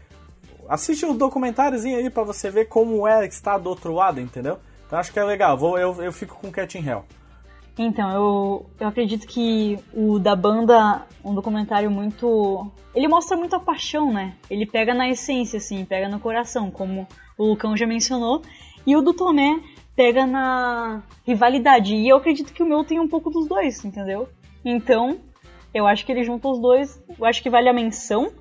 [0.66, 4.58] Assiste o documentáriozinho aí pra você ver como é estar do outro lado, entendeu?
[4.86, 5.58] Então acho que é legal.
[5.58, 7.04] Vou, eu, eu fico com Cat Hell.
[7.76, 12.66] Então, eu, eu acredito que o da banda, um documentário muito.
[12.94, 14.36] Ele mostra muito a paixão, né?
[14.48, 17.06] Ele pega na essência, assim, pega no coração, como
[17.38, 18.42] o Lucão já mencionou.
[18.86, 19.60] E o do Tomé
[19.94, 21.94] pega na rivalidade.
[21.94, 24.28] E eu acredito que o meu tem um pouco dos dois, entendeu?
[24.64, 25.18] Então,
[25.72, 27.02] eu acho que ele junta os dois.
[27.18, 28.32] Eu acho que vale a menção.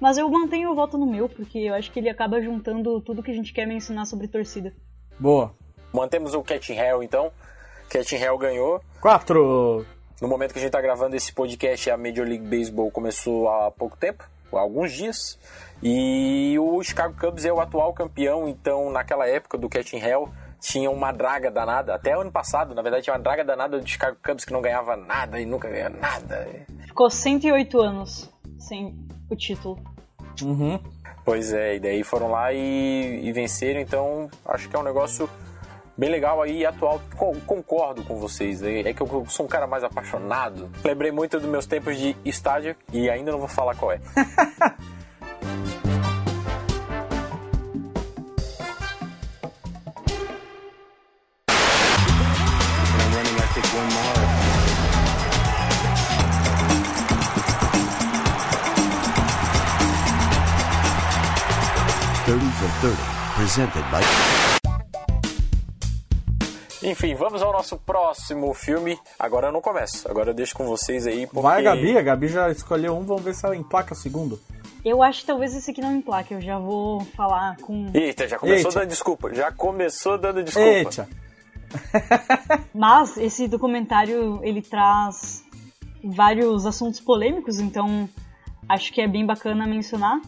[0.00, 3.22] Mas eu mantenho o voto no meu, porque eu acho que ele acaba juntando tudo
[3.22, 4.72] que a gente quer mencionar sobre torcida.
[5.18, 5.52] Boa.
[5.92, 7.32] Mantemos o Cat in Hell, então.
[7.88, 8.80] Cat in Hell ganhou.
[9.00, 9.84] Quatro.
[10.20, 13.70] No momento que a gente está gravando esse podcast, a Major League Baseball começou há
[13.70, 15.38] pouco tempo, há alguns dias.
[15.82, 20.28] E o Chicago Cubs é o atual campeão, então naquela época do Cat in Hell
[20.60, 21.94] tinha uma draga danada.
[21.94, 24.96] Até ano passado, na verdade, tinha uma draga danada do Chicago Cubs que não ganhava
[24.96, 26.48] nada e nunca ganha nada.
[26.86, 28.96] Ficou 108 anos sem
[29.30, 29.78] o título.
[30.42, 30.80] Uhum.
[31.24, 35.28] Pois é, e daí foram lá e, e venceram, então acho que é um negócio
[35.96, 37.00] bem legal aí e atual.
[37.16, 40.70] Con- concordo com vocês, é é que eu sou um cara mais apaixonado.
[40.82, 44.00] Lembrei muito dos meus tempos de estádio e ainda não vou falar qual é.
[62.88, 62.96] 30,
[63.36, 64.00] presented by
[66.82, 68.98] Enfim, vamos ao nosso próximo filme.
[69.18, 71.26] Agora eu não começo, agora eu deixo com vocês aí.
[71.26, 71.42] Porque...
[71.42, 71.98] Vai, Gabi.
[71.98, 74.40] A Gabi já escolheu um, vamos ver se ela emplaca o segundo.
[74.82, 77.90] Eu acho que talvez esse aqui não emplaque, eu já vou falar com.
[77.92, 78.80] Eita, já começou Eita.
[78.80, 79.34] dando desculpa.
[79.34, 80.68] Já começou dando desculpa.
[80.68, 81.08] Eita.
[82.72, 85.44] Mas esse documentário ele traz
[86.02, 88.08] vários assuntos polêmicos, então
[88.66, 90.22] acho que é bem bacana mencionar.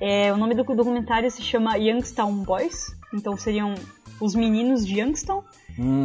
[0.00, 3.74] É, o nome do documentário se chama Youngstown Boys, então seriam
[4.18, 5.44] os meninos de Youngstown.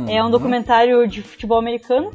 [0.09, 2.11] É um documentário de futebol americano.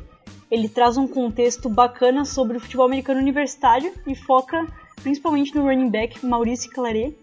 [0.50, 4.66] Ele traz um contexto bacana sobre o futebol americano universitário e foca
[5.02, 7.16] principalmente no running back Maurice Claret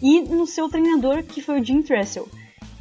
[0.00, 2.28] e no seu treinador, que foi o Jim Tressel.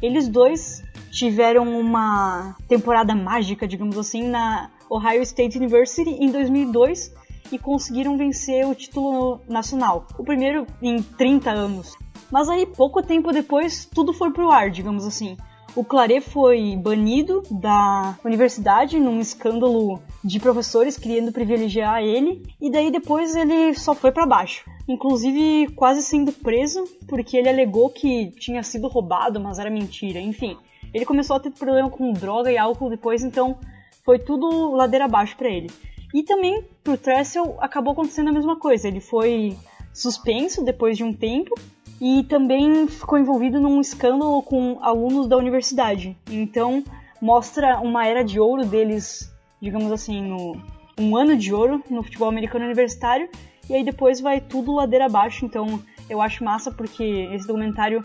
[0.01, 7.11] Eles dois tiveram uma temporada mágica, digamos assim, na Ohio State University em 2002
[7.51, 11.95] e conseguiram vencer o título nacional, o primeiro em 30 anos.
[12.31, 15.37] Mas aí, pouco tempo depois, tudo foi pro ar, digamos assim.
[15.75, 22.91] o Claret foi banido da universidade num escândalo de professores querendo privilegiar ele, e daí
[22.91, 24.69] depois ele só foi para baixo.
[24.87, 30.19] Inclusive quase sendo preso porque ele alegou que tinha sido roubado, mas era mentira.
[30.19, 30.57] Enfim,
[30.93, 33.57] ele começou a ter problema com droga e álcool depois, então
[34.03, 35.71] foi tudo ladeira abaixo para ele.
[36.13, 38.87] E também pro Tressel acabou acontecendo a mesma coisa.
[38.87, 39.57] Ele foi
[39.93, 41.55] suspenso depois de um tempo
[41.99, 46.15] e também ficou envolvido num escândalo com alunos da universidade.
[46.29, 46.83] Então
[47.21, 50.57] mostra uma era de ouro deles, digamos assim, no,
[50.99, 53.29] um ano de ouro no futebol americano universitário.
[53.69, 55.45] E aí depois vai tudo ladeira abaixo.
[55.45, 58.01] Então eu acho massa porque esse documentário,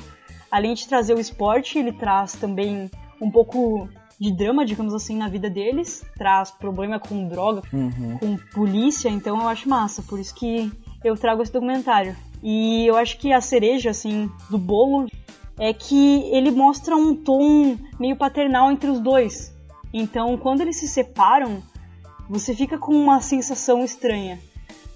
[0.51, 2.91] além de trazer o esporte, ele traz também
[3.21, 3.89] um pouco
[4.21, 7.63] de drama, digamos assim, na vida deles, traz problema com droga,
[8.19, 10.71] com polícia, então eu acho massa, por isso que
[11.05, 12.17] eu trago esse documentário.
[12.43, 15.07] E eu acho que a cereja, assim, do bolo
[15.59, 19.55] é que ele mostra um tom meio paternal entre os dois.
[19.93, 21.63] Então, quando eles se separam,
[22.29, 24.39] você fica com uma sensação estranha.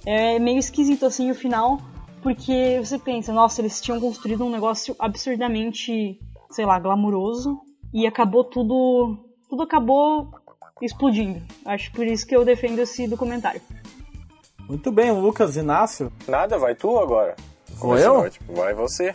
[0.05, 1.81] É meio esquisito, assim, o final,
[2.23, 7.61] porque você pensa, nossa, eles tinham construído um negócio absurdamente, sei lá, glamuroso,
[7.93, 9.19] e acabou tudo.
[9.49, 10.31] Tudo acabou
[10.81, 11.43] explodindo.
[11.65, 13.61] Acho por isso que eu defendo esse documentário.
[14.69, 16.13] Muito bem, Lucas Inácio.
[16.27, 17.37] Nada, vai tu agora.
[17.77, 18.15] Vou eu?
[18.15, 18.55] ótimo.
[18.55, 19.15] Vai você.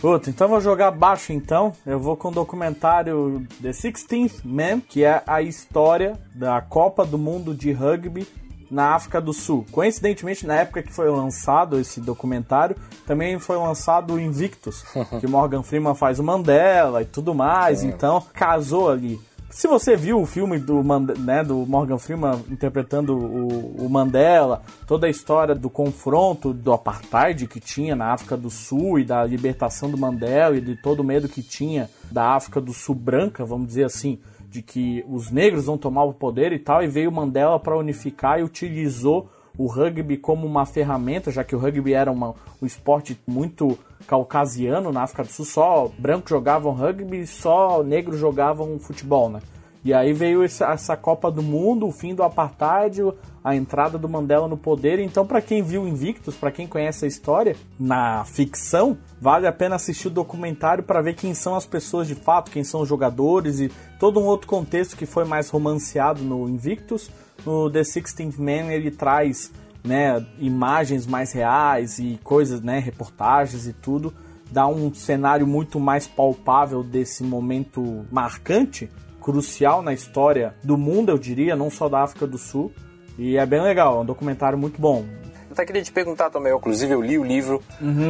[0.00, 1.72] Puta, então vou jogar baixo então.
[1.84, 7.18] Eu vou com o documentário The 16th Man, que é a história da Copa do
[7.18, 8.26] Mundo de Rugby
[8.70, 9.64] na África do Sul.
[9.70, 12.76] Coincidentemente, na época que foi lançado esse documentário,
[13.06, 14.84] também foi lançado o Invictus,
[15.20, 17.82] que Morgan Freeman faz o Mandela e tudo mais.
[17.82, 19.20] Então, casou ali.
[19.48, 20.82] Se você viu o filme do,
[21.18, 27.46] né, do Morgan Freeman interpretando o, o Mandela, toda a história do confronto do apartheid
[27.46, 31.04] que tinha na África do Sul e da libertação do Mandela e de todo o
[31.04, 34.18] medo que tinha da África do Sul branca, vamos dizer assim,
[34.56, 38.40] de que os negros vão tomar o poder e tal, e veio Mandela para unificar
[38.40, 43.18] e utilizou o rugby como uma ferramenta, já que o rugby era uma, um esporte
[43.26, 49.40] muito caucasiano na África do Sul, só brancos jogavam rugby só negros jogavam futebol, né?
[49.86, 53.02] E aí veio essa, Copa do Mundo, o fim do apartheid,
[53.44, 54.98] a entrada do Mandela no poder.
[54.98, 59.76] Então, para quem viu Invictus, para quem conhece a história na ficção, vale a pena
[59.76, 63.60] assistir o documentário para ver quem são as pessoas de fato, quem são os jogadores
[63.60, 67.08] e todo um outro contexto que foi mais romanceado no Invictus.
[67.44, 69.52] No The Sixteenth Man ele traz
[69.84, 74.12] né, imagens mais reais e coisas, né, reportagens e tudo,
[74.50, 78.90] dá um cenário muito mais palpável desse momento marcante,
[79.26, 82.72] crucial na história do mundo, eu diria, não só da África do Sul.
[83.18, 85.04] E é bem legal, é um documentário muito bom.
[85.48, 87.60] Eu até queria te perguntar também, eu, inclusive eu li o livro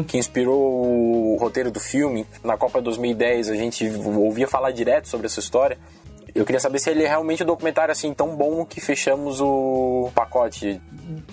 [0.06, 2.26] que inspirou o roteiro do filme.
[2.44, 5.78] Na Copa 2010 a gente ouvia falar direto sobre essa história.
[6.36, 10.10] Eu queria saber se ele é realmente um documentário assim tão bom que fechamos o
[10.14, 10.78] pacote.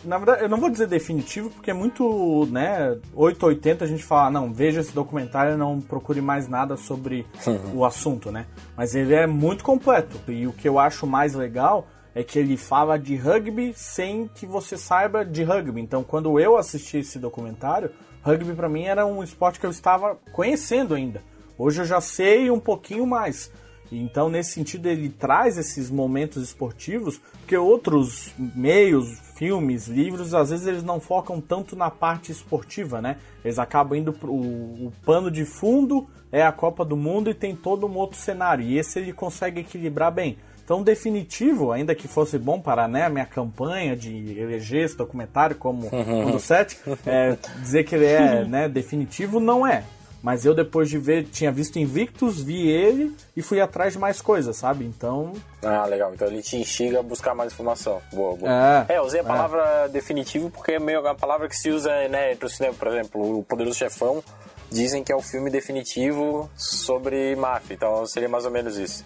[0.05, 4.31] Na verdade, eu não vou dizer definitivo, porque é muito, né, 880 a gente fala,
[4.31, 7.27] não, veja esse documentário, não procure mais nada sobre
[7.73, 8.45] o assunto, né?
[8.77, 10.31] Mas ele é muito completo.
[10.31, 11.85] E o que eu acho mais legal
[12.15, 15.81] é que ele fala de rugby sem que você saiba de rugby.
[15.81, 20.17] Então, quando eu assisti esse documentário, rugby pra mim era um esporte que eu estava
[20.31, 21.21] conhecendo ainda.
[21.57, 23.51] Hoje eu já sei um pouquinho mais.
[23.99, 30.67] Então, nesse sentido, ele traz esses momentos esportivos, porque outros meios, filmes, livros, às vezes
[30.67, 33.17] eles não focam tanto na parte esportiva, né?
[33.43, 37.55] Eles acabam indo pro o pano de fundo é a Copa do Mundo e tem
[37.55, 38.65] todo um outro cenário.
[38.65, 40.37] E esse ele consegue equilibrar bem.
[40.65, 45.57] Então, definitivo, ainda que fosse bom para né, a minha campanha de eleger esse documentário
[45.57, 49.83] como um dos sete, é, dizer que ele é né, definitivo não é.
[50.23, 54.21] Mas eu, depois de ver, tinha visto Invictus, vi ele e fui atrás de mais
[54.21, 54.85] coisas, sabe?
[54.85, 56.13] Então, Ah, legal.
[56.13, 58.01] Então ele te instiga a buscar mais informação.
[58.13, 58.85] Boa, boa.
[58.87, 59.27] É, eu usei a é.
[59.27, 62.87] palavra definitivo porque é meio uma palavra que se usa, né, entre o cinema, por
[62.87, 64.23] exemplo, o Poderoso Chefão
[64.71, 67.73] dizem que é o filme definitivo sobre máfia.
[67.73, 69.05] Então seria mais ou menos isso.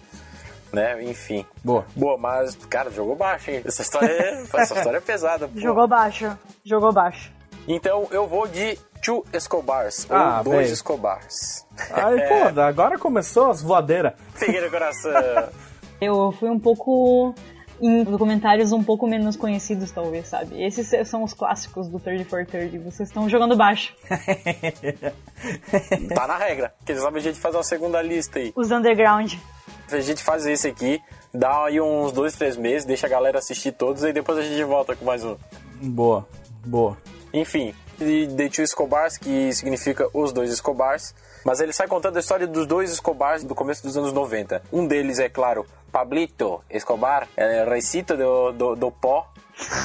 [0.72, 1.02] Né?
[1.02, 1.44] Enfim.
[1.64, 1.84] boa.
[1.96, 3.62] Boa, mas, cara, jogou baixo, hein?
[3.64, 5.48] Essa história é, essa história é pesada.
[5.48, 5.58] pô.
[5.58, 6.38] Jogou baixo.
[6.64, 7.32] Jogou baixo.
[7.66, 10.72] Então eu vou de Two Escobars, Ah, ou Dois bem.
[10.72, 11.66] Escobars.
[11.90, 12.20] Aí,
[12.54, 14.12] pô, agora começou as voadeiras.
[14.38, 15.12] Peguei no coração.
[16.00, 17.34] Eu fui um pouco
[17.80, 20.60] em documentários um pouco menos conhecidos, talvez, sabe?
[20.62, 22.78] Esses são os clássicos do 30 for 30.
[22.78, 23.94] Vocês estão jogando baixo.
[26.14, 26.72] tá na regra.
[26.84, 28.52] Quem sabe a gente faz uma segunda lista aí.
[28.54, 29.34] Os underground.
[29.90, 31.00] A gente faz esse aqui,
[31.32, 34.62] dá aí uns dois, três meses, deixa a galera assistir todos e depois a gente
[34.64, 35.36] volta com mais um.
[35.80, 36.26] Boa,
[36.66, 36.96] boa.
[37.32, 41.14] Enfim, de The Two Escobars, que significa Os Dois Escobars.
[41.44, 44.62] Mas ele sai contando a história dos dois Escobars do começo dos anos 90.
[44.72, 49.26] Um deles é, claro, Pablito Escobar, é Recito do, do, do Pó,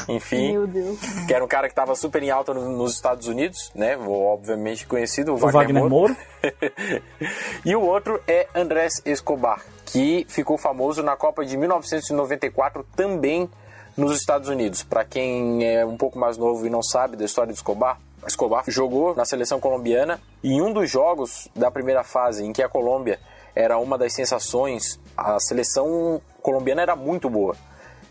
[0.09, 0.99] enfim, Meu Deus.
[1.27, 3.95] que era um cara que estava super em alta no- nos Estados Unidos, né?
[3.97, 5.89] Obviamente conhecido, o O Wagner, Wagner.
[5.89, 6.17] Moura.
[7.65, 13.49] e o outro é Andrés Escobar, que ficou famoso na Copa de 1994 também
[13.95, 14.83] nos Estados Unidos.
[14.83, 18.63] Para quem é um pouco mais novo e não sabe da história do Escobar, Escobar
[18.67, 22.69] jogou na seleção colombiana e em um dos jogos da primeira fase em que a
[22.69, 23.19] Colômbia
[23.55, 27.55] era uma das sensações, a seleção colombiana era muito boa.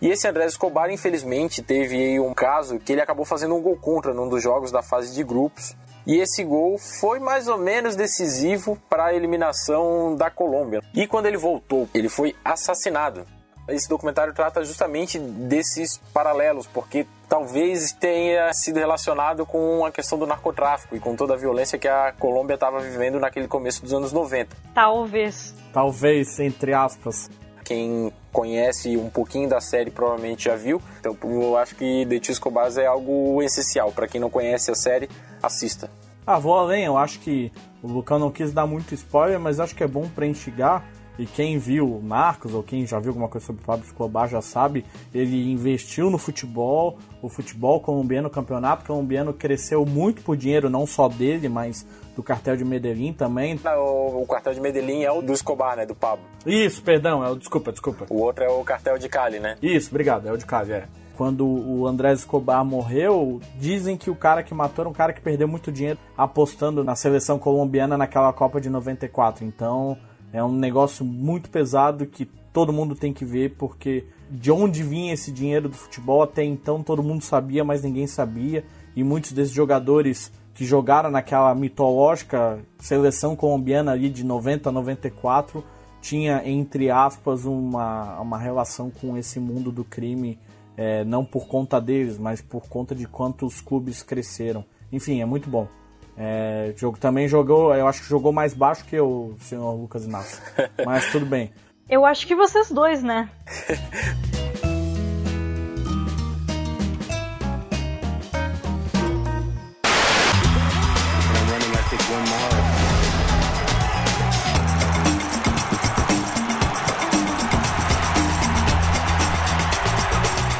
[0.01, 4.13] E esse Andrés Escobar, infelizmente, teve um caso que ele acabou fazendo um gol contra
[4.13, 5.77] num dos jogos da fase de grupos.
[6.05, 10.81] E esse gol foi mais ou menos decisivo para a eliminação da Colômbia.
[10.93, 13.25] E quando ele voltou, ele foi assassinado.
[13.69, 20.27] Esse documentário trata justamente desses paralelos, porque talvez tenha sido relacionado com a questão do
[20.27, 24.13] narcotráfico e com toda a violência que a Colômbia estava vivendo naquele começo dos anos
[24.13, 24.57] 90.
[24.75, 25.55] Talvez.
[25.73, 27.31] Talvez, entre aspas.
[27.65, 30.83] Quem conhece um pouquinho da série provavelmente já viu.
[30.99, 33.93] Então eu acho que The Two Escobars é algo essencial.
[33.93, 35.09] Para quem não conhece a série,
[35.41, 35.89] assista.
[36.27, 37.53] Ah, vou além, eu acho que
[37.83, 40.85] o Lucão não quis dar muito spoiler, mas acho que é bom pra instigar.
[41.19, 44.41] E quem viu Narcos, ou quem já viu alguma coisa sobre o Pablo Escobar já
[44.41, 50.71] sabe, ele investiu no futebol, o futebol colombiano, o campeonato colombiano cresceu muito por dinheiro,
[50.71, 51.87] não só dele, mas
[52.17, 53.59] do cartel de Medellín também.
[53.65, 55.87] O, o cartel de Medellín é o do Escobar, né?
[55.87, 56.25] Do Pablo.
[56.47, 58.07] Isso, perdão, é o desculpa, desculpa.
[58.09, 59.57] O outro é o cartel de Cali, né?
[59.63, 60.89] Isso, obrigado, é o de Cali, é.
[61.17, 65.21] Quando o Andrés Escobar morreu, dizem que o cara que matou era um cara que
[65.21, 69.45] perdeu muito dinheiro apostando na seleção colombiana naquela Copa de 94.
[69.45, 69.97] Então,
[70.33, 75.13] é um negócio muito pesado que todo mundo tem que ver, porque de onde vinha
[75.13, 78.65] esse dinheiro do futebol até então todo mundo sabia, mas ninguém sabia.
[78.97, 85.65] E muitos desses jogadores que jogaram naquela mitológica seleção colombiana ali de 90 a 94
[86.01, 90.39] tinha, entre aspas, uma, uma relação com esse mundo do crime,
[90.77, 94.65] é, não por conta deles, mas por conta de quantos clubes cresceram.
[94.91, 95.69] Enfim, é muito bom.
[96.17, 100.43] É, jogo também jogou, eu acho que jogou mais baixo que o senhor Lucas Inácio.
[100.85, 101.51] Mas tudo bem.
[101.89, 103.29] Eu acho que vocês dois, né?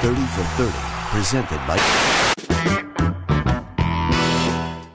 [0.03, 0.73] Thirty for 30,
[1.13, 2.42] presented by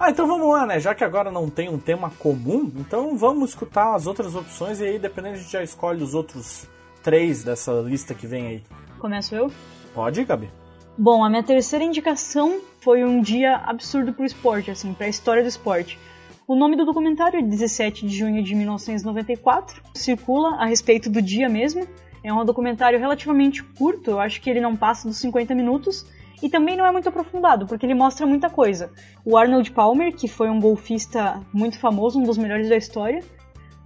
[0.07, 0.79] Ah, então vamos lá, né?
[0.79, 4.85] Já que agora não tem um tema comum, então vamos escutar as outras opções e
[4.85, 6.65] aí, dependendo, a gente já escolhe os outros
[7.03, 8.63] três dessa lista que vem aí.
[8.99, 9.51] Começo eu?
[9.93, 10.49] Pode, Gabi?
[10.97, 15.49] Bom, a minha terceira indicação foi um dia absurdo pro esporte, assim, pra história do
[15.49, 15.99] esporte.
[16.47, 21.49] O nome do documentário é 17 de junho de 1994, circula a respeito do dia
[21.49, 21.85] mesmo.
[22.23, 26.05] É um documentário relativamente curto, eu acho que ele não passa dos 50 minutos,
[26.41, 28.91] e também não é muito aprofundado, porque ele mostra muita coisa.
[29.25, 33.23] O Arnold Palmer, que foi um golfista muito famoso, um dos melhores da história,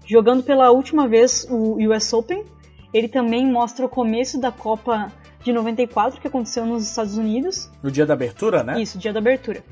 [0.05, 2.43] jogando pela última vez o US Open,
[2.93, 5.11] ele também mostra o começo da Copa
[5.43, 7.71] de 94 que aconteceu nos Estados Unidos.
[7.81, 8.81] No dia da abertura, né?
[8.81, 9.63] Isso, dia da abertura.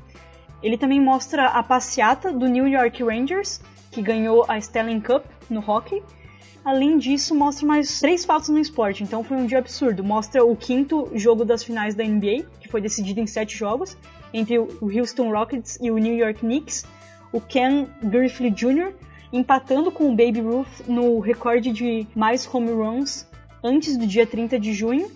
[0.62, 3.60] Ele também mostra a passeata do New York Rangers,
[3.90, 6.02] que ganhou a Stanley Cup no hockey.
[6.64, 10.04] Além disso, mostra mais três fatos no esporte, então foi um dia absurdo.
[10.04, 13.96] Mostra o quinto jogo das finais da NBA, que foi decidido em sete jogos,
[14.32, 16.84] entre o Houston Rockets e o New York Knicks.
[17.32, 18.92] O Ken Griffey Jr.
[19.32, 23.26] empatando com o Baby Ruth no recorde de mais home runs
[23.62, 25.10] antes do dia 30 de junho.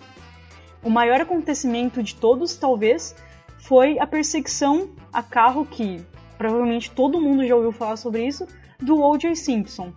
[0.82, 3.14] O maior acontecimento de todos, talvez,
[3.58, 6.00] foi a perseguição a carro que
[6.38, 8.46] provavelmente todo mundo já ouviu falar sobre isso,
[8.80, 9.34] do O.J.
[9.34, 9.92] Simpson.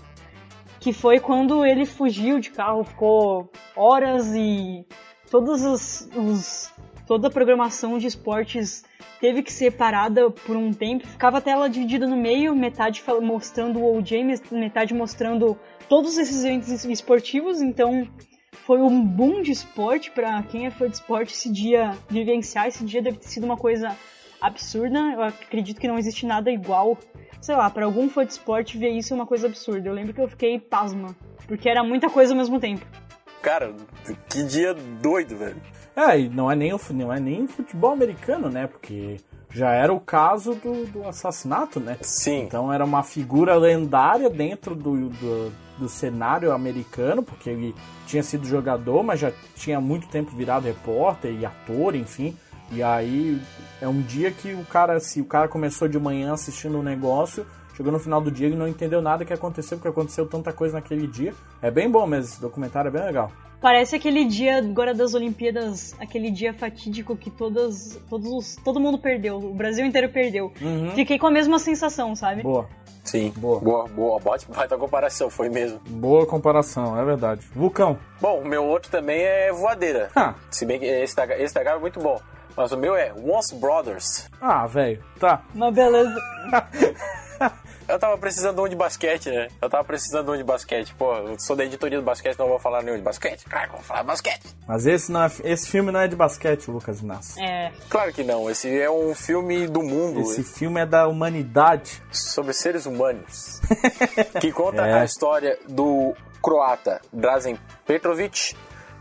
[0.87, 4.85] Que foi quando ele fugiu de carro, ficou horas e
[5.29, 6.73] todos os, os-
[7.05, 8.85] toda a programação de esportes
[9.19, 11.05] teve que ser parada por um tempo.
[11.05, 15.59] Ficava a tela dividida no meio, metade mostrando o O.J., metade mostrando
[15.89, 18.07] todos esses eventos esportivos, então
[18.53, 22.85] foi um boom de esporte para quem é fã de esporte esse dia vivenciar esse
[22.85, 23.93] dia deve ter sido uma coisa
[24.39, 26.97] absurda eu acredito que não existe nada igual
[27.41, 30.13] sei lá para algum fã de esporte ver isso é uma coisa absurda eu lembro
[30.13, 31.15] que eu fiquei pasma
[31.47, 32.85] porque era muita coisa ao mesmo tempo
[33.41, 33.73] Cara,
[34.29, 35.61] que dia doido, velho.
[35.95, 38.67] É, e não é nem o não é nem futebol americano, né?
[38.67, 39.17] Porque
[39.49, 41.97] já era o caso do, do assassinato, né?
[42.01, 42.43] Sim.
[42.43, 47.75] Então era uma figura lendária dentro do, do, do cenário americano, porque ele
[48.05, 52.35] tinha sido jogador, mas já tinha muito tempo virado repórter e ator, enfim.
[52.71, 53.41] E aí
[53.81, 57.45] é um dia que o cara, se o cara começou de manhã assistindo um negócio,
[57.75, 60.75] chegou no final do dia e não entendeu nada que aconteceu, porque aconteceu tanta coisa
[60.75, 61.33] naquele dia.
[61.61, 63.31] É bem bom mesmo, esse documentário é bem legal.
[63.59, 68.99] Parece aquele dia agora das Olimpíadas, aquele dia fatídico que todas, todos os, todo mundo
[68.99, 70.51] perdeu, o Brasil inteiro perdeu.
[70.93, 72.43] Fiquei com a mesma sensação, sabe?
[72.43, 72.67] Boa.
[73.03, 73.33] Sim.
[73.37, 73.59] Boa.
[73.59, 74.21] Boa, boa.
[74.23, 75.79] Ótima baita comparação, foi mesmo.
[75.87, 77.47] Boa comparação, é verdade.
[77.55, 77.97] Vulcão.
[78.19, 80.09] Bom, o meu outro também é voadeira.
[80.13, 80.35] Ah.
[80.51, 82.19] Se bem que esse da, esse da Gaga é muito bom.
[82.57, 84.27] Mas o meu é Once Brothers.
[84.41, 85.03] Ah, velho.
[85.19, 85.43] Tá.
[85.53, 86.15] Mas beleza.
[87.87, 89.47] Eu tava precisando de um de basquete, né?
[89.61, 90.93] Eu tava precisando de um de basquete.
[90.95, 93.45] Pô, eu sou da editoria do basquete, não vou falar nenhum de basquete.
[93.45, 94.43] Cara, vou falar basquete.
[94.67, 97.41] Mas esse, não é, esse filme não é de basquete, Lucas Inácio.
[97.41, 97.71] É.
[97.89, 98.49] Claro que não.
[98.49, 102.03] Esse é um filme do mundo Esse filme é da humanidade.
[102.11, 103.61] sobre seres humanos.
[104.41, 104.99] que conta É.
[104.99, 108.53] a história do croata Drazen Petrovic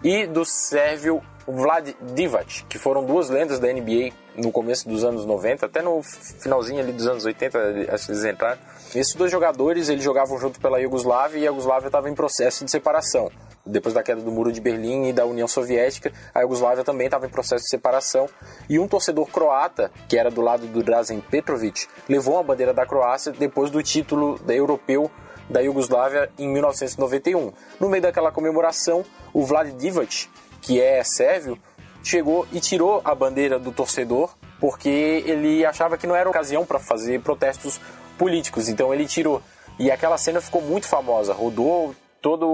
[0.04, 5.24] e do sérvio Vlad Divac, que foram duas lendas da NBA no começo dos anos
[5.24, 7.58] 90, até no finalzinho ali dos anos 80,
[7.92, 8.58] acho que eles entraram.
[8.94, 12.70] Esses dois jogadores, eles jogavam junto pela Iugoslávia e a Iugoslávia estava em processo de
[12.70, 13.30] separação.
[13.64, 17.26] Depois da queda do Muro de Berlim e da União Soviética, a Iugoslávia também estava
[17.26, 18.28] em processo de separação.
[18.68, 22.86] E um torcedor croata, que era do lado do Drazen Petrovic, levou a bandeira da
[22.86, 25.10] Croácia depois do título europeu
[25.50, 27.52] da Iugoslávia em 1991.
[27.80, 30.28] No meio daquela comemoração, o Vlad Divac,
[30.60, 31.58] que é sérvio,
[32.02, 36.78] chegou e tirou a bandeira do torcedor porque ele achava que não era ocasião para
[36.78, 37.80] fazer protestos
[38.16, 39.42] políticos, então ele tirou.
[39.78, 42.46] E aquela cena ficou muito famosa, rodou toda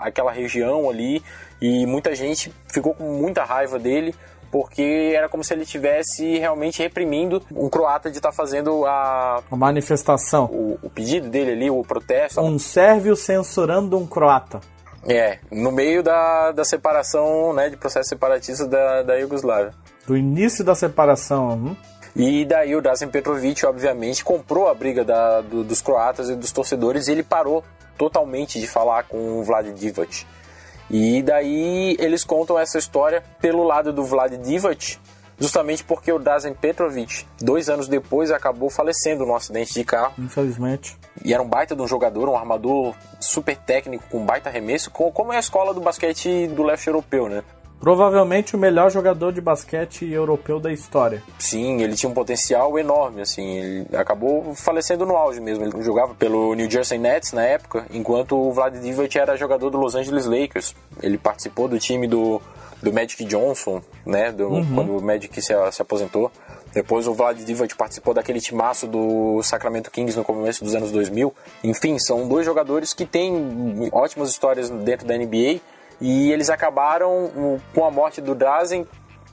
[0.00, 1.22] aquela região ali
[1.60, 4.14] e muita gente ficou com muita raiva dele
[4.50, 9.58] porque era como se ele estivesse realmente reprimindo um croata de estar fazendo a, Uma
[9.58, 10.46] manifestação.
[10.46, 12.40] o, o pedido dele ali, o protesto.
[12.40, 14.60] Um sérvio censurando um croata.
[15.06, 19.72] É, no meio da, da separação, né, de processo separatista da, da Iugoslávia.
[20.06, 21.50] Do início da separação.
[21.52, 21.76] hum?
[22.14, 26.50] E daí o Drazen Petrovic, obviamente, comprou a briga da- do- dos croatas e dos
[26.52, 27.64] torcedores e ele parou
[27.96, 30.26] totalmente de falar com o Vlad Divac.
[30.90, 34.98] E daí eles contam essa história pelo lado do Vlad Divac,
[35.40, 40.12] justamente porque o Drazen Petrovic, dois anos depois, acabou falecendo num acidente de carro.
[40.18, 40.96] Infelizmente.
[41.24, 45.10] E era um baita de um jogador, um armador super técnico, com baita arremesso, co-
[45.10, 47.42] como é a escola do basquete do leste europeu, né?
[47.80, 51.22] Provavelmente o melhor jogador de basquete europeu da história.
[51.38, 55.64] Sim, ele tinha um potencial enorme, assim, ele acabou falecendo no auge mesmo.
[55.64, 59.78] Ele jogava pelo New Jersey Nets na época, enquanto o Vlad Divac era jogador do
[59.78, 60.76] Los Angeles Lakers.
[61.02, 62.42] Ele participou do time do,
[62.82, 66.30] do Magic Johnson, né, do, quando o Magic se, se aposentou.
[66.72, 71.34] Depois o Vlad Divac participou daquele timaço do Sacramento Kings no começo dos anos 2000.
[71.64, 75.60] Enfim, são dois jogadores que têm ótimas histórias dentro da NBA
[76.00, 78.86] e eles acabaram com a morte do Drazen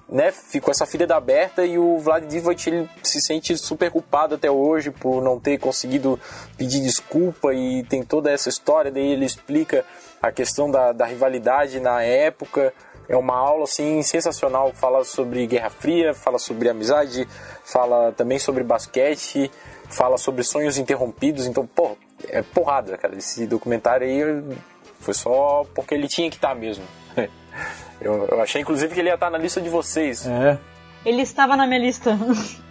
[0.10, 4.50] né, ficou essa ferida aberta e o Vlad Divac ele se sente super culpado até
[4.50, 6.20] hoje por não ter conseguido
[6.58, 9.84] pedir desculpa e tem toda essa história, daí ele explica
[10.22, 12.74] a questão da, da rivalidade na época.
[13.10, 17.28] É uma aula assim sensacional, fala sobre Guerra Fria, fala sobre amizade,
[17.64, 19.50] fala também sobre basquete,
[19.90, 21.98] fala sobre sonhos interrompidos, então, pô,
[22.28, 23.16] é porrada, cara.
[23.16, 24.44] Esse documentário aí
[25.00, 26.84] foi só porque ele tinha que estar mesmo.
[28.00, 30.28] Eu, eu achei, inclusive, que ele ia estar na lista de vocês.
[30.28, 30.60] É.
[31.06, 32.18] Ele estava na minha lista.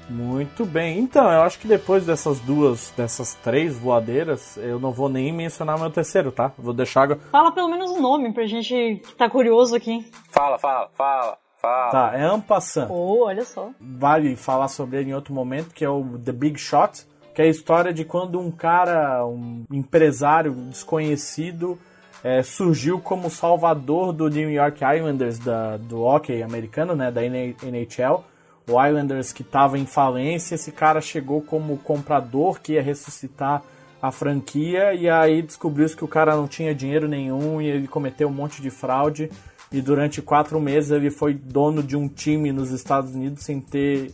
[0.08, 0.98] Muito bem.
[1.00, 5.78] Então, eu acho que depois dessas duas, dessas três voadeiras, eu não vou nem mencionar
[5.78, 6.52] meu terceiro, tá?
[6.56, 7.02] Vou deixar.
[7.02, 10.08] agora- Fala pelo menos o nome pra gente que tá curioso aqui.
[10.30, 11.90] Fala, fala, fala, fala.
[11.90, 12.86] Tá, é Ampassan.
[12.88, 13.70] Oh, olha só.
[13.80, 17.04] Vale falar sobre ele em outro momento, que é o The Big Shot,
[17.34, 21.78] que é a história de quando um cara, um empresário desconhecido,
[22.24, 28.24] é, surgiu como salvador do New York Islanders da, do hockey americano, né, da NHL.
[28.68, 33.62] O Islanders que estava em falência, esse cara chegou como comprador que ia ressuscitar
[34.02, 38.28] a franquia e aí descobriu-se que o cara não tinha dinheiro nenhum e ele cometeu
[38.28, 39.30] um monte de fraude
[39.70, 44.12] e durante quatro meses ele foi dono de um time nos Estados Unidos sem ter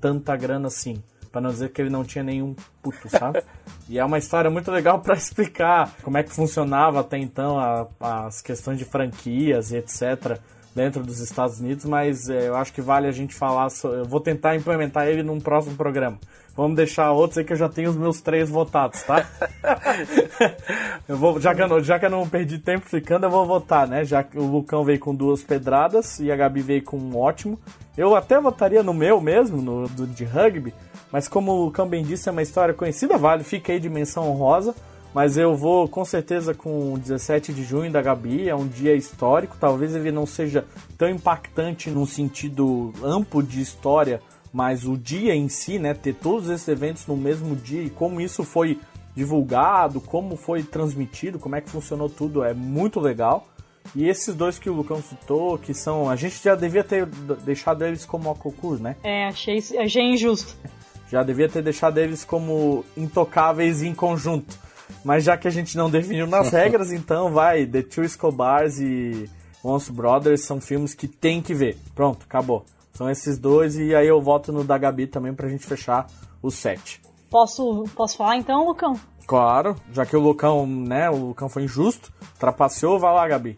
[0.00, 1.02] tanta grana assim.
[1.32, 3.42] Pra não dizer que ele não tinha nenhum puto, sabe?
[3.88, 7.88] e é uma história muito legal pra explicar como é que funcionava até então a-
[8.26, 10.38] as questões de franquias e etc.
[10.74, 13.68] dentro dos Estados Unidos, mas é, eu acho que vale a gente falar.
[13.70, 16.18] so- eu vou tentar implementar ele num próximo programa.
[16.54, 19.26] Vamos deixar outros aí que eu já tenho os meus três votados, tá?
[21.08, 23.46] eu vou, já, que eu não, já que eu não perdi tempo ficando, eu vou
[23.46, 24.04] votar, né?
[24.04, 27.58] Já que o Lucão veio com duas pedradas e a Gabi veio com um ótimo.
[27.96, 30.74] Eu até votaria no meu mesmo, no do, de rugby,
[31.10, 34.28] mas como o Lucão bem disse, é uma história conhecida, vale, fica aí de menção
[34.28, 34.74] honrosa.
[35.14, 38.94] Mas eu vou com certeza com o 17 de junho da Gabi, é um dia
[38.94, 39.56] histórico.
[39.60, 40.64] Talvez ele não seja
[40.96, 46.48] tão impactante num sentido amplo de história, mas o dia em si, né, ter todos
[46.48, 48.78] esses eventos no mesmo dia e como isso foi
[49.14, 53.46] divulgado, como foi transmitido, como é que funcionou tudo, é muito legal.
[53.94, 56.08] E esses dois que o Lucão citou, que são.
[56.08, 57.06] A gente já devia ter
[57.44, 58.96] deixado eles como Okokurs, né?
[59.02, 60.56] É, achei, achei injusto.
[61.10, 64.58] Já devia ter deixado eles como intocáveis em conjunto.
[65.04, 67.66] Mas já que a gente não definiu nas regras, então vai.
[67.66, 69.28] The Two Escobars e
[69.64, 71.76] Once Brothers são filmes que tem que ver.
[71.94, 72.64] Pronto, acabou.
[72.92, 76.06] São esses dois e aí eu volto no da Gabi também pra gente fechar
[76.42, 77.00] os sete.
[77.30, 78.98] Posso, posso falar então, Lucão?
[79.26, 83.56] Claro, já que o Lucão, né, o Lucão foi injusto, trapaceou, vai lá, Gabi.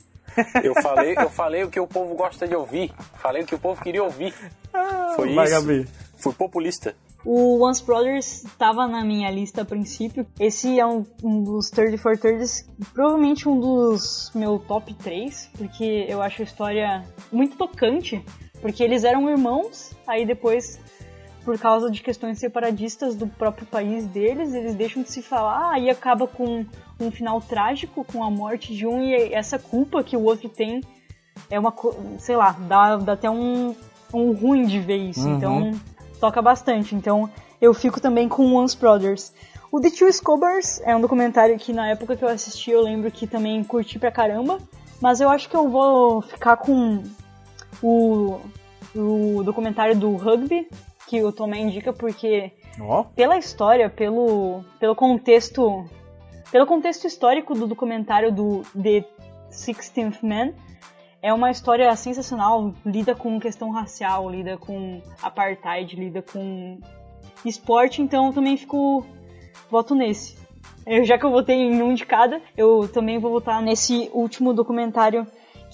[0.62, 2.92] Eu falei, eu falei o que o povo gosta de ouvir.
[3.20, 4.34] Falei o que o povo queria ouvir.
[5.16, 5.54] Foi vai, isso.
[5.54, 5.88] Gabi.
[6.18, 6.94] Fui populista.
[7.24, 10.26] O Once Brothers estava na minha lista a princípio.
[10.38, 12.44] Esse é um, um dos 30 for 30
[12.92, 18.22] provavelmente um dos meu top 3, porque eu acho a história muito tocante,
[18.60, 20.78] porque eles eram irmãos, aí depois
[21.44, 25.90] por causa de questões separadistas do próprio país deles, eles deixam de se falar, aí
[25.90, 26.64] acaba com
[26.98, 30.80] um final trágico, com a morte de um e essa culpa que o outro tem
[31.50, 31.74] é uma,
[32.18, 33.74] sei lá, dá, dá até um,
[34.12, 35.28] um ruim de ver isso.
[35.28, 35.36] Uhum.
[35.36, 35.72] Então,
[36.24, 36.94] toca bastante.
[36.94, 37.28] Então,
[37.60, 39.30] eu fico também com Once Brothers.
[39.70, 43.10] O The Two Scobars é um documentário que na época que eu assisti eu lembro
[43.10, 44.58] que também curti pra caramba,
[45.02, 47.02] mas eu acho que eu vou ficar com
[47.82, 48.40] o,
[48.96, 50.66] o documentário do rugby,
[51.06, 55.84] que o Tomé indica porque Ó, pela história, pelo, pelo contexto
[56.50, 59.04] pelo contexto histórico do documentário do The
[59.50, 60.52] Sixteenth Man,
[61.24, 66.78] é uma história sensacional, lida com questão racial, lida com apartheid, lida com
[67.46, 69.06] esporte, então eu também fico
[69.70, 70.36] voto nesse.
[70.86, 74.52] Eu, já que eu votei em um de cada, eu também vou votar nesse último
[74.52, 75.26] documentário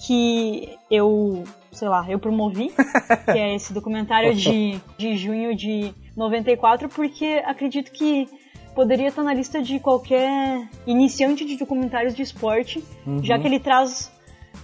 [0.07, 2.71] que eu, sei lá, eu promovi,
[3.29, 8.25] que é esse documentário de, de junho de 94, porque acredito que
[8.73, 12.81] poderia estar na lista de qualquer iniciante de documentários de esporte,
[13.21, 14.09] já que ele traz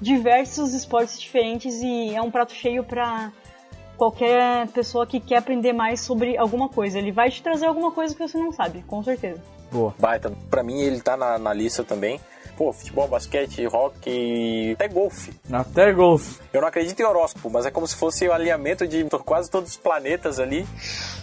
[0.01, 3.31] diversos esportes diferentes e é um prato cheio para
[3.97, 6.99] qualquer pessoa que quer aprender mais sobre alguma coisa.
[6.99, 9.41] Ele vai te trazer alguma coisa que você não sabe, com certeza.
[9.71, 9.93] boa.
[9.99, 10.31] Baita.
[10.49, 12.19] Pra mim, ele tá na, na lista também.
[12.57, 15.31] Pô, futebol, basquete, rock, até golfe.
[15.51, 16.39] Até golfe.
[16.51, 19.71] Eu não acredito em horóscopo, mas é como se fosse o alinhamento de quase todos
[19.71, 20.65] os planetas ali.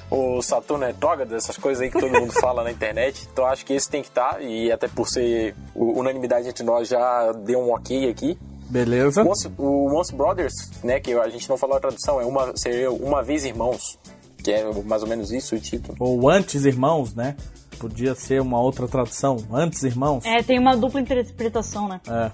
[0.09, 3.27] O Saturno é retrógrado, essas coisas aí que todo mundo fala na internet.
[3.33, 7.33] Então acho que esse tem que estar, e até por ser unanimidade entre nós já
[7.33, 8.39] deu um ok aqui.
[8.69, 9.23] Beleza.
[9.23, 12.57] O Once, o Once Brothers, né, que a gente não falou a tradução, é uma,
[12.57, 13.99] seria Uma Vez Irmãos,
[14.43, 15.97] que é mais ou menos isso o título.
[15.99, 17.37] Ou antes irmãos, né?
[17.79, 19.37] Podia ser uma outra tradução.
[19.53, 20.25] Antes irmãos.
[20.25, 22.01] É, tem uma dupla interpretação, né?
[22.09, 22.31] É.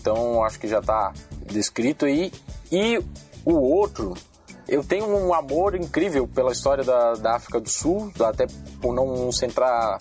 [0.00, 1.12] Então acho que já tá
[1.46, 2.30] descrito aí.
[2.70, 2.98] E
[3.44, 4.14] o outro,
[4.68, 8.46] eu tenho um amor incrível pela história da, da África do Sul, até
[8.80, 9.98] por não centrar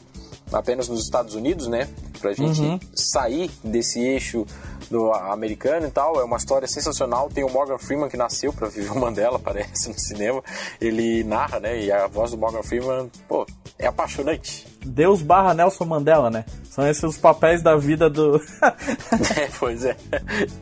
[0.54, 1.90] apenas nos Estados Unidos, né?
[2.22, 2.80] Pra gente Uhum.
[2.96, 4.46] sair desse eixo
[4.90, 6.20] do americano e tal.
[6.20, 7.30] É uma história sensacional.
[7.30, 10.42] Tem o Morgan Freeman que nasceu pra viver o Mandela, parece, no cinema.
[10.80, 11.82] Ele narra, né?
[11.82, 13.46] E a voz do Morgan Freeman, pô,
[13.78, 14.68] é apaixonante.
[14.86, 16.46] Deus barra Nelson Mandela, né?
[16.70, 18.42] São esses os papéis da vida do.
[19.38, 19.96] É, pois é.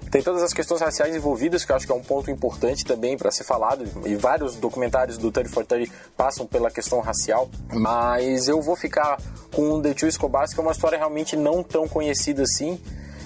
[0.09, 3.17] Tem todas as questões raciais envolvidas, que eu acho que é um ponto importante também
[3.17, 8.47] para ser falado, e vários documentários do 30 for 30 passam pela questão racial, mas
[8.47, 9.17] eu vou ficar
[9.53, 12.79] com The Two Escobars, que é uma história realmente não tão conhecida assim,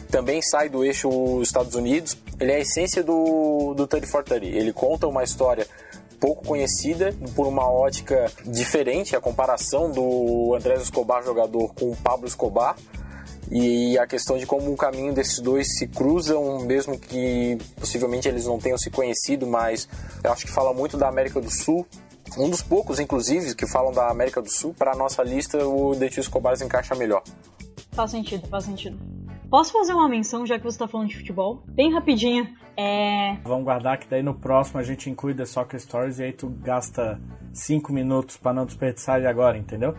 [0.10, 4.46] também sai do eixo Estados Unidos, ele é a essência do, do 30 for 30,
[4.46, 5.68] ele conta uma história
[6.20, 12.28] pouco conhecida por uma ótica diferente, a comparação do Andrés Escobar jogador com o Pablo
[12.28, 12.76] Escobar,
[13.52, 18.46] e a questão de como o caminho desses dois se cruzam, mesmo que possivelmente eles
[18.46, 19.88] não tenham se conhecido, mas
[20.24, 21.86] eu acho que fala muito da América do Sul.
[22.38, 25.96] Um dos poucos, inclusive, que falam da América do Sul, para a nossa lista, o
[25.96, 27.24] Two Escobar encaixa melhor.
[27.92, 28.98] Faz sentido, faz sentido.
[29.50, 31.64] Posso fazer uma menção, já que você tá falando de futebol?
[31.68, 32.48] Bem rapidinho.
[32.78, 33.38] É.
[33.44, 36.50] Vamos guardar que daí no próximo a gente inclui The Soccer Stories e aí tu
[36.50, 37.22] gasta
[37.54, 39.96] 5 minutos pra não desperdiçar ele agora, entendeu?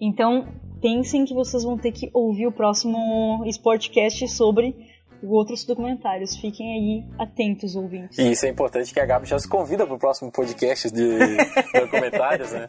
[0.00, 0.48] Então,
[0.80, 4.74] pensem que vocês vão ter que ouvir o próximo Sportcast sobre
[5.22, 6.36] outros documentários.
[6.36, 8.18] Fiquem aí atentos, ouvintes.
[8.18, 11.18] E isso é importante que a Gabi já se convida para o próximo podcast de
[11.78, 12.68] documentários, né?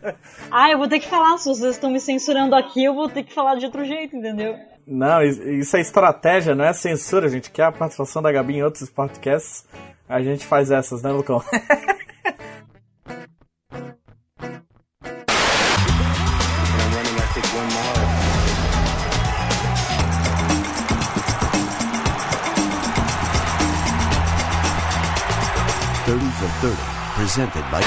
[0.49, 1.38] Ah, eu vou ter que falar.
[1.38, 4.56] Se vocês estão me censurando aqui, eu vou ter que falar de outro jeito, entendeu?
[4.86, 7.28] Não, is- isso é estratégia, não é censura.
[7.28, 9.66] A gente quer a participação da Gabi em outros podcasts.
[10.10, 11.41] A gente faz essas, né, Lucão?
[26.42, 26.76] for 30,
[27.16, 27.82] presented by.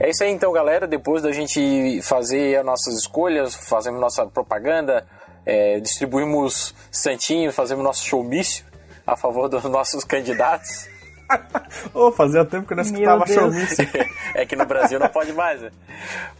[0.00, 0.86] É isso aí então, galera.
[0.86, 5.06] Depois da gente fazer as nossas escolhas, fazemos nossa propaganda,
[5.44, 8.64] é, distribuímos santinho, fazemos nosso showmício
[9.06, 10.88] a favor dos nossos candidatos.
[11.94, 13.88] Ô, fazia tempo que eu não Meu escutava showmício.
[14.34, 15.70] é que no Brasil não pode mais, né?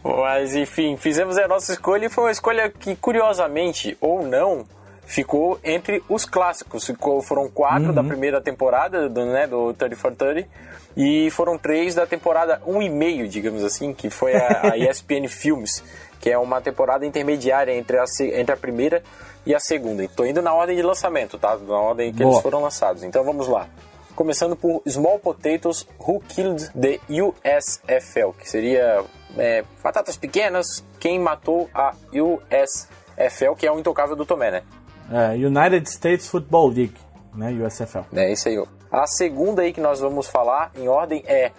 [0.03, 4.65] Mas enfim, fizemos a nossa escolha e foi uma escolha que, curiosamente ou não,
[5.05, 6.85] ficou entre os clássicos.
[6.85, 10.47] Ficou, foram quatro da primeira temporada do, né, do 30 for 30
[10.95, 15.27] e foram três da temporada um e meio, digamos assim, que foi a, a ESPN
[15.27, 15.83] Films,
[16.19, 19.03] que é uma temporada intermediária entre a, entre a primeira
[19.45, 20.03] e a segunda.
[20.03, 21.57] Estou indo na ordem de lançamento, tá?
[21.57, 22.33] Na ordem que Boa.
[22.33, 23.03] eles foram lançados.
[23.03, 23.67] Então vamos lá.
[24.15, 29.03] Começando por Small Potatoes Who Killed the USFL, que seria
[29.37, 34.63] é, batatas pequenas, quem matou a USFL, que é o intocável do Tomé, né?
[35.11, 36.97] É, United States Football League,
[37.35, 37.51] né?
[37.51, 38.05] USFL.
[38.13, 38.63] É isso aí.
[38.91, 41.51] A segunda aí que nós vamos falar em ordem é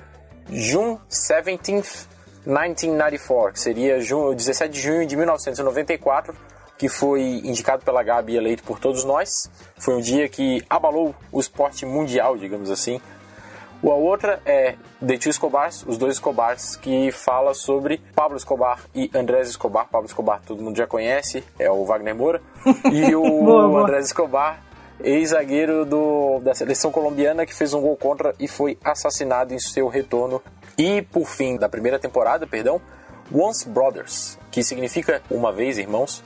[0.50, 2.06] June 17th,
[2.46, 6.34] 1994, que seria junho, 17 de junho de 1994,
[6.76, 9.50] que foi indicado pela Gabi e eleito por todos nós.
[9.78, 13.00] Foi um dia que abalou o esporte mundial, digamos assim.
[13.90, 14.76] A outra é
[15.06, 19.86] The Two Escobars, os dois Escobars, que fala sobre Pablo Escobar e Andrés Escobar.
[19.88, 22.40] Pablo Escobar todo mundo já conhece, é o Wagner Moura.
[22.90, 23.82] E o Boa.
[23.82, 24.62] Andrés Escobar,
[25.00, 25.84] ex-zagueiro
[26.42, 30.42] da seleção colombiana, que fez um gol contra e foi assassinado em seu retorno.
[30.78, 32.80] E, por fim, da primeira temporada, perdão,
[33.32, 36.22] Once Brothers, que significa uma vez irmãos,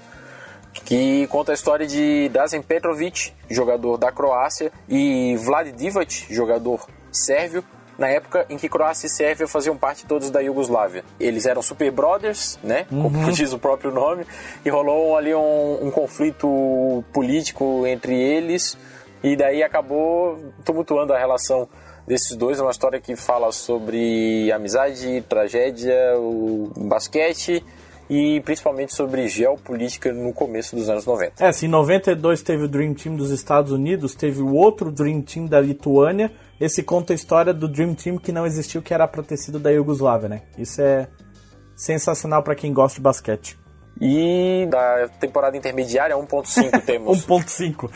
[0.84, 7.64] que conta a história de Drazen Petrovic, jogador da Croácia, e Vlad Divac, jogador sérvio,
[7.98, 11.04] na época em que Croácia e Sérvia faziam parte todos da Iugoslávia.
[11.18, 12.86] Eles eram super brothers, né?
[12.88, 14.24] Como diz o próprio nome,
[14.64, 18.78] e rolou ali um, um conflito político entre eles,
[19.22, 21.68] e daí acabou tumultuando a relação
[22.06, 22.58] desses dois.
[22.60, 27.64] É uma história que fala sobre amizade, tragédia, o basquete
[28.08, 31.44] e principalmente sobre geopolítica no começo dos anos 90.
[31.44, 35.20] É, se em 92 teve o Dream Team dos Estados Unidos, teve o outro Dream
[35.22, 36.32] Team da Lituânia.
[36.60, 39.58] Esse conta a história do Dream Team que não existiu, que era pra ter sido
[39.58, 40.42] da Iugoslávia, né?
[40.56, 41.06] Isso é
[41.76, 43.58] sensacional pra quem gosta de basquete.
[44.00, 47.90] E da temporada intermediária 1.5 temos 1.5.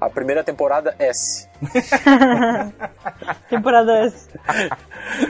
[0.00, 1.48] a primeira temporada S,
[3.50, 4.28] Temporada essa.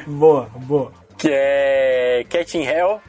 [0.07, 0.92] boa, boa.
[1.16, 3.01] que é Catching Hell,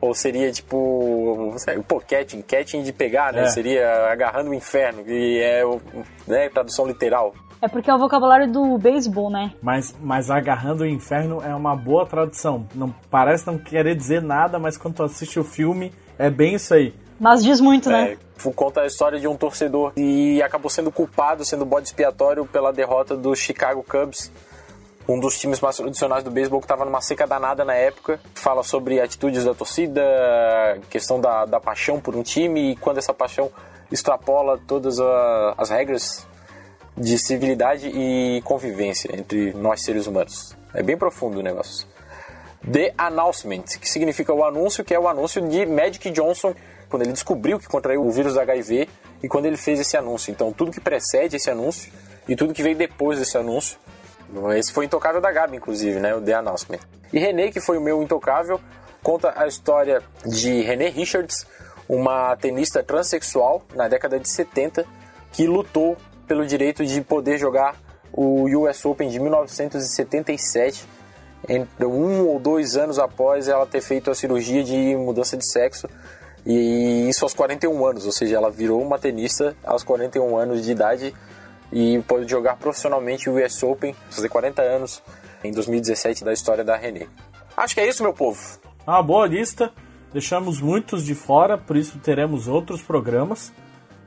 [0.00, 3.42] ou seria tipo, sei, pô, catching, catching de pegar, né?
[3.42, 3.46] É.
[3.46, 5.80] Seria agarrando o inferno, que é o,
[6.26, 7.34] né, tradução literal.
[7.62, 9.52] É porque é o vocabulário do beisebol, né?
[9.60, 12.66] Mas, mas agarrando o inferno é uma boa tradução.
[12.74, 16.72] Não parece não querer dizer nada, mas quando tu assiste o filme é bem isso
[16.72, 16.94] aí.
[17.18, 18.12] Mas diz muito, né?
[18.12, 22.72] É, conta a história de um torcedor e acabou sendo culpado, sendo bode expiatório pela
[22.72, 24.32] derrota do Chicago Cubs,
[25.08, 28.20] um dos times mais tradicionais do beisebol que estava numa seca danada na época.
[28.34, 30.02] Fala sobre atitudes da torcida,
[30.88, 33.50] questão da, da paixão por um time e quando essa paixão
[33.90, 36.26] extrapola todas a- as regras
[36.96, 40.56] de civilidade e convivência entre nós seres humanos.
[40.74, 41.86] É bem profundo o negócio.
[42.70, 46.54] The Announcement, que significa o anúncio, que é o anúncio de Magic Johnson,
[46.88, 48.88] quando ele descobriu que contraiu o vírus HIV
[49.22, 50.30] e quando ele fez esse anúncio.
[50.30, 51.90] Então, tudo que precede esse anúncio
[52.28, 53.78] e tudo que veio depois desse anúncio.
[54.56, 56.14] Esse foi o intocável da Gabi, inclusive, né?
[56.14, 56.78] O The Announcement.
[57.12, 58.60] E René, que foi o meu intocável,
[59.02, 61.46] conta a história de René Richards,
[61.88, 64.86] uma tenista transexual na década de 70
[65.32, 67.74] que lutou pelo direito de poder jogar
[68.12, 70.86] o US Open de 1977
[71.48, 75.88] entre um ou dois anos após ela ter feito a cirurgia de mudança de sexo
[76.46, 80.72] e isso aos 41 anos, ou seja, ela virou uma tenista aos 41 anos de
[80.72, 81.14] idade
[81.72, 85.02] e pode jogar profissionalmente o US Open, fazer 40 anos
[85.42, 87.06] em 2017 da história da René.
[87.56, 88.40] Acho que é isso, meu povo.
[88.86, 89.72] Uma boa lista.
[90.12, 93.52] Deixamos muitos de fora, por isso teremos outros programas.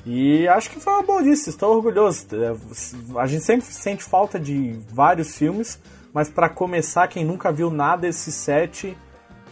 [0.06, 2.28] E acho que foi uma boa lista, estou orgulhoso.
[2.34, 5.80] É, A gente sempre sente falta de vários filmes,
[6.14, 8.98] mas para começar, quem nunca viu nada desses sete,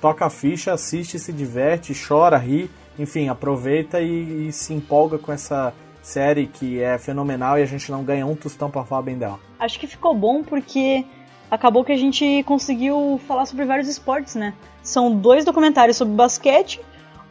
[0.02, 5.32] toca a ficha, assiste, se diverte, chora, ri, enfim, aproveita e, e se empolga com
[5.32, 9.18] essa série que é fenomenal e a gente não ganha um tostão para falar bem
[9.18, 9.40] dela.
[9.60, 11.06] Acho que ficou bom porque
[11.50, 14.54] acabou que a gente conseguiu falar sobre vários esportes, né?
[14.82, 16.82] São dois documentários sobre basquete,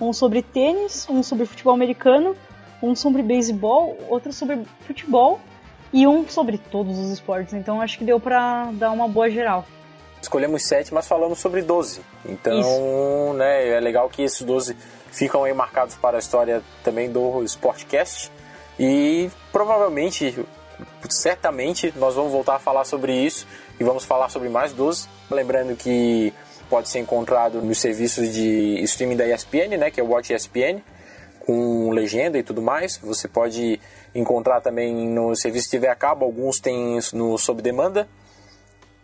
[0.01, 2.37] um sobre tênis, um sobre futebol americano,
[2.83, 5.41] um sobre beisebol, outro sobre futebol
[5.93, 7.55] e um sobre todos os esportes.
[7.55, 9.67] Então acho que deu pra dar uma boa geral.
[10.23, 12.03] Escolhemos sete, mas falamos sobre 12.
[12.27, 14.77] Então, né, é legal que esses 12
[15.11, 18.31] ficam aí marcados para a história também do Sportcast.
[18.81, 20.35] E provavelmente
[21.11, 23.47] certamente nós vamos voltar a falar sobre isso
[23.79, 25.07] e vamos falar sobre mais 12.
[25.31, 26.33] Lembrando que
[26.71, 30.81] pode ser encontrado nos serviços de streaming da ESPN, né, que é o Watch ESPN,
[31.41, 32.97] com legenda e tudo mais.
[33.03, 33.79] Você pode
[34.15, 38.09] encontrar também no serviço de TV a cabo, alguns tem no sob demanda.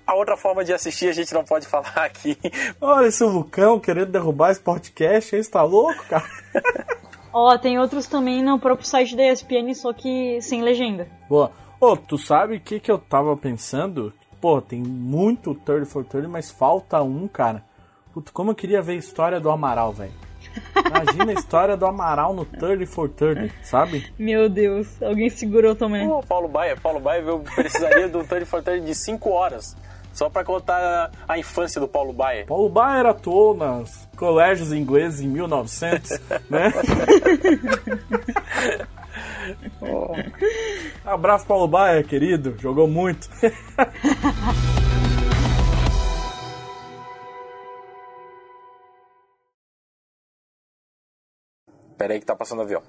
[0.07, 2.39] A outra forma de assistir a gente não pode falar aqui.
[2.81, 6.25] Olha esse vulcão querendo derrubar esse podcast, está louco, cara?
[7.39, 11.07] Ó, tem outros também no próprio site da ESPN, só que sem legenda.
[11.29, 11.53] Boa.
[11.79, 14.11] Ô, tu sabe o que, que eu tava pensando?
[14.41, 17.63] Pô, tem muito 30 for 30, mas falta um, cara.
[18.15, 20.15] Puta, como eu queria ver a história do Amaral, velho.
[20.75, 24.11] Imagina a história do Amaral no 30 for 30, sabe?
[24.19, 26.09] Meu Deus, alguém segurou também.
[26.09, 29.77] O Paulo Baia, Paulo Baia eu precisaria de um 30 for 30 de 5 horas.
[30.17, 32.47] Só pra contar a infância do Paulo Baia.
[32.47, 36.73] Paulo Baier atuou nos colégios ingleses em 1900, né?
[41.05, 42.57] Abraço, Paulo Baier, querido.
[42.59, 43.29] Jogou muito.
[51.99, 52.83] Pera aí que tá passando avião.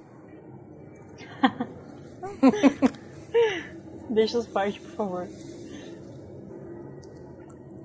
[4.10, 5.28] Deixa as partes, por favor.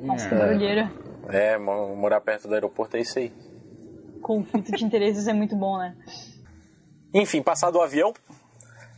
[0.02, 0.92] Nossa, que barulheira.
[1.28, 3.32] É, mo- morar perto do aeroporto é isso aí.
[4.20, 5.94] Conflito de interesses é muito bom, né?
[7.14, 8.12] Enfim, passado o avião,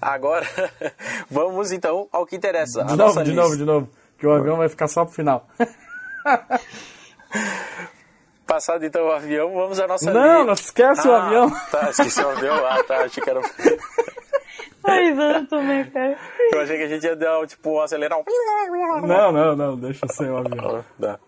[0.00, 0.46] agora
[1.30, 2.82] vamos então ao que interessa.
[2.82, 3.42] a De novo, de lista.
[3.42, 3.88] novo, de novo.
[4.18, 5.46] Que o avião vai ficar só pro final.
[8.46, 11.50] Passado então o avião, vamos à nossa Não, li- não esquece o Ah, avião.
[11.70, 12.54] Tá, esqueci o avião.
[12.66, 13.40] Ah, tá, achei que era...
[14.84, 16.16] Pois também, cara.
[16.52, 18.24] Eu achei que a gente ia dar, tipo, acelerar um...
[19.06, 20.84] Não, não, não, deixa o avião.
[21.00, 21.18] Tá.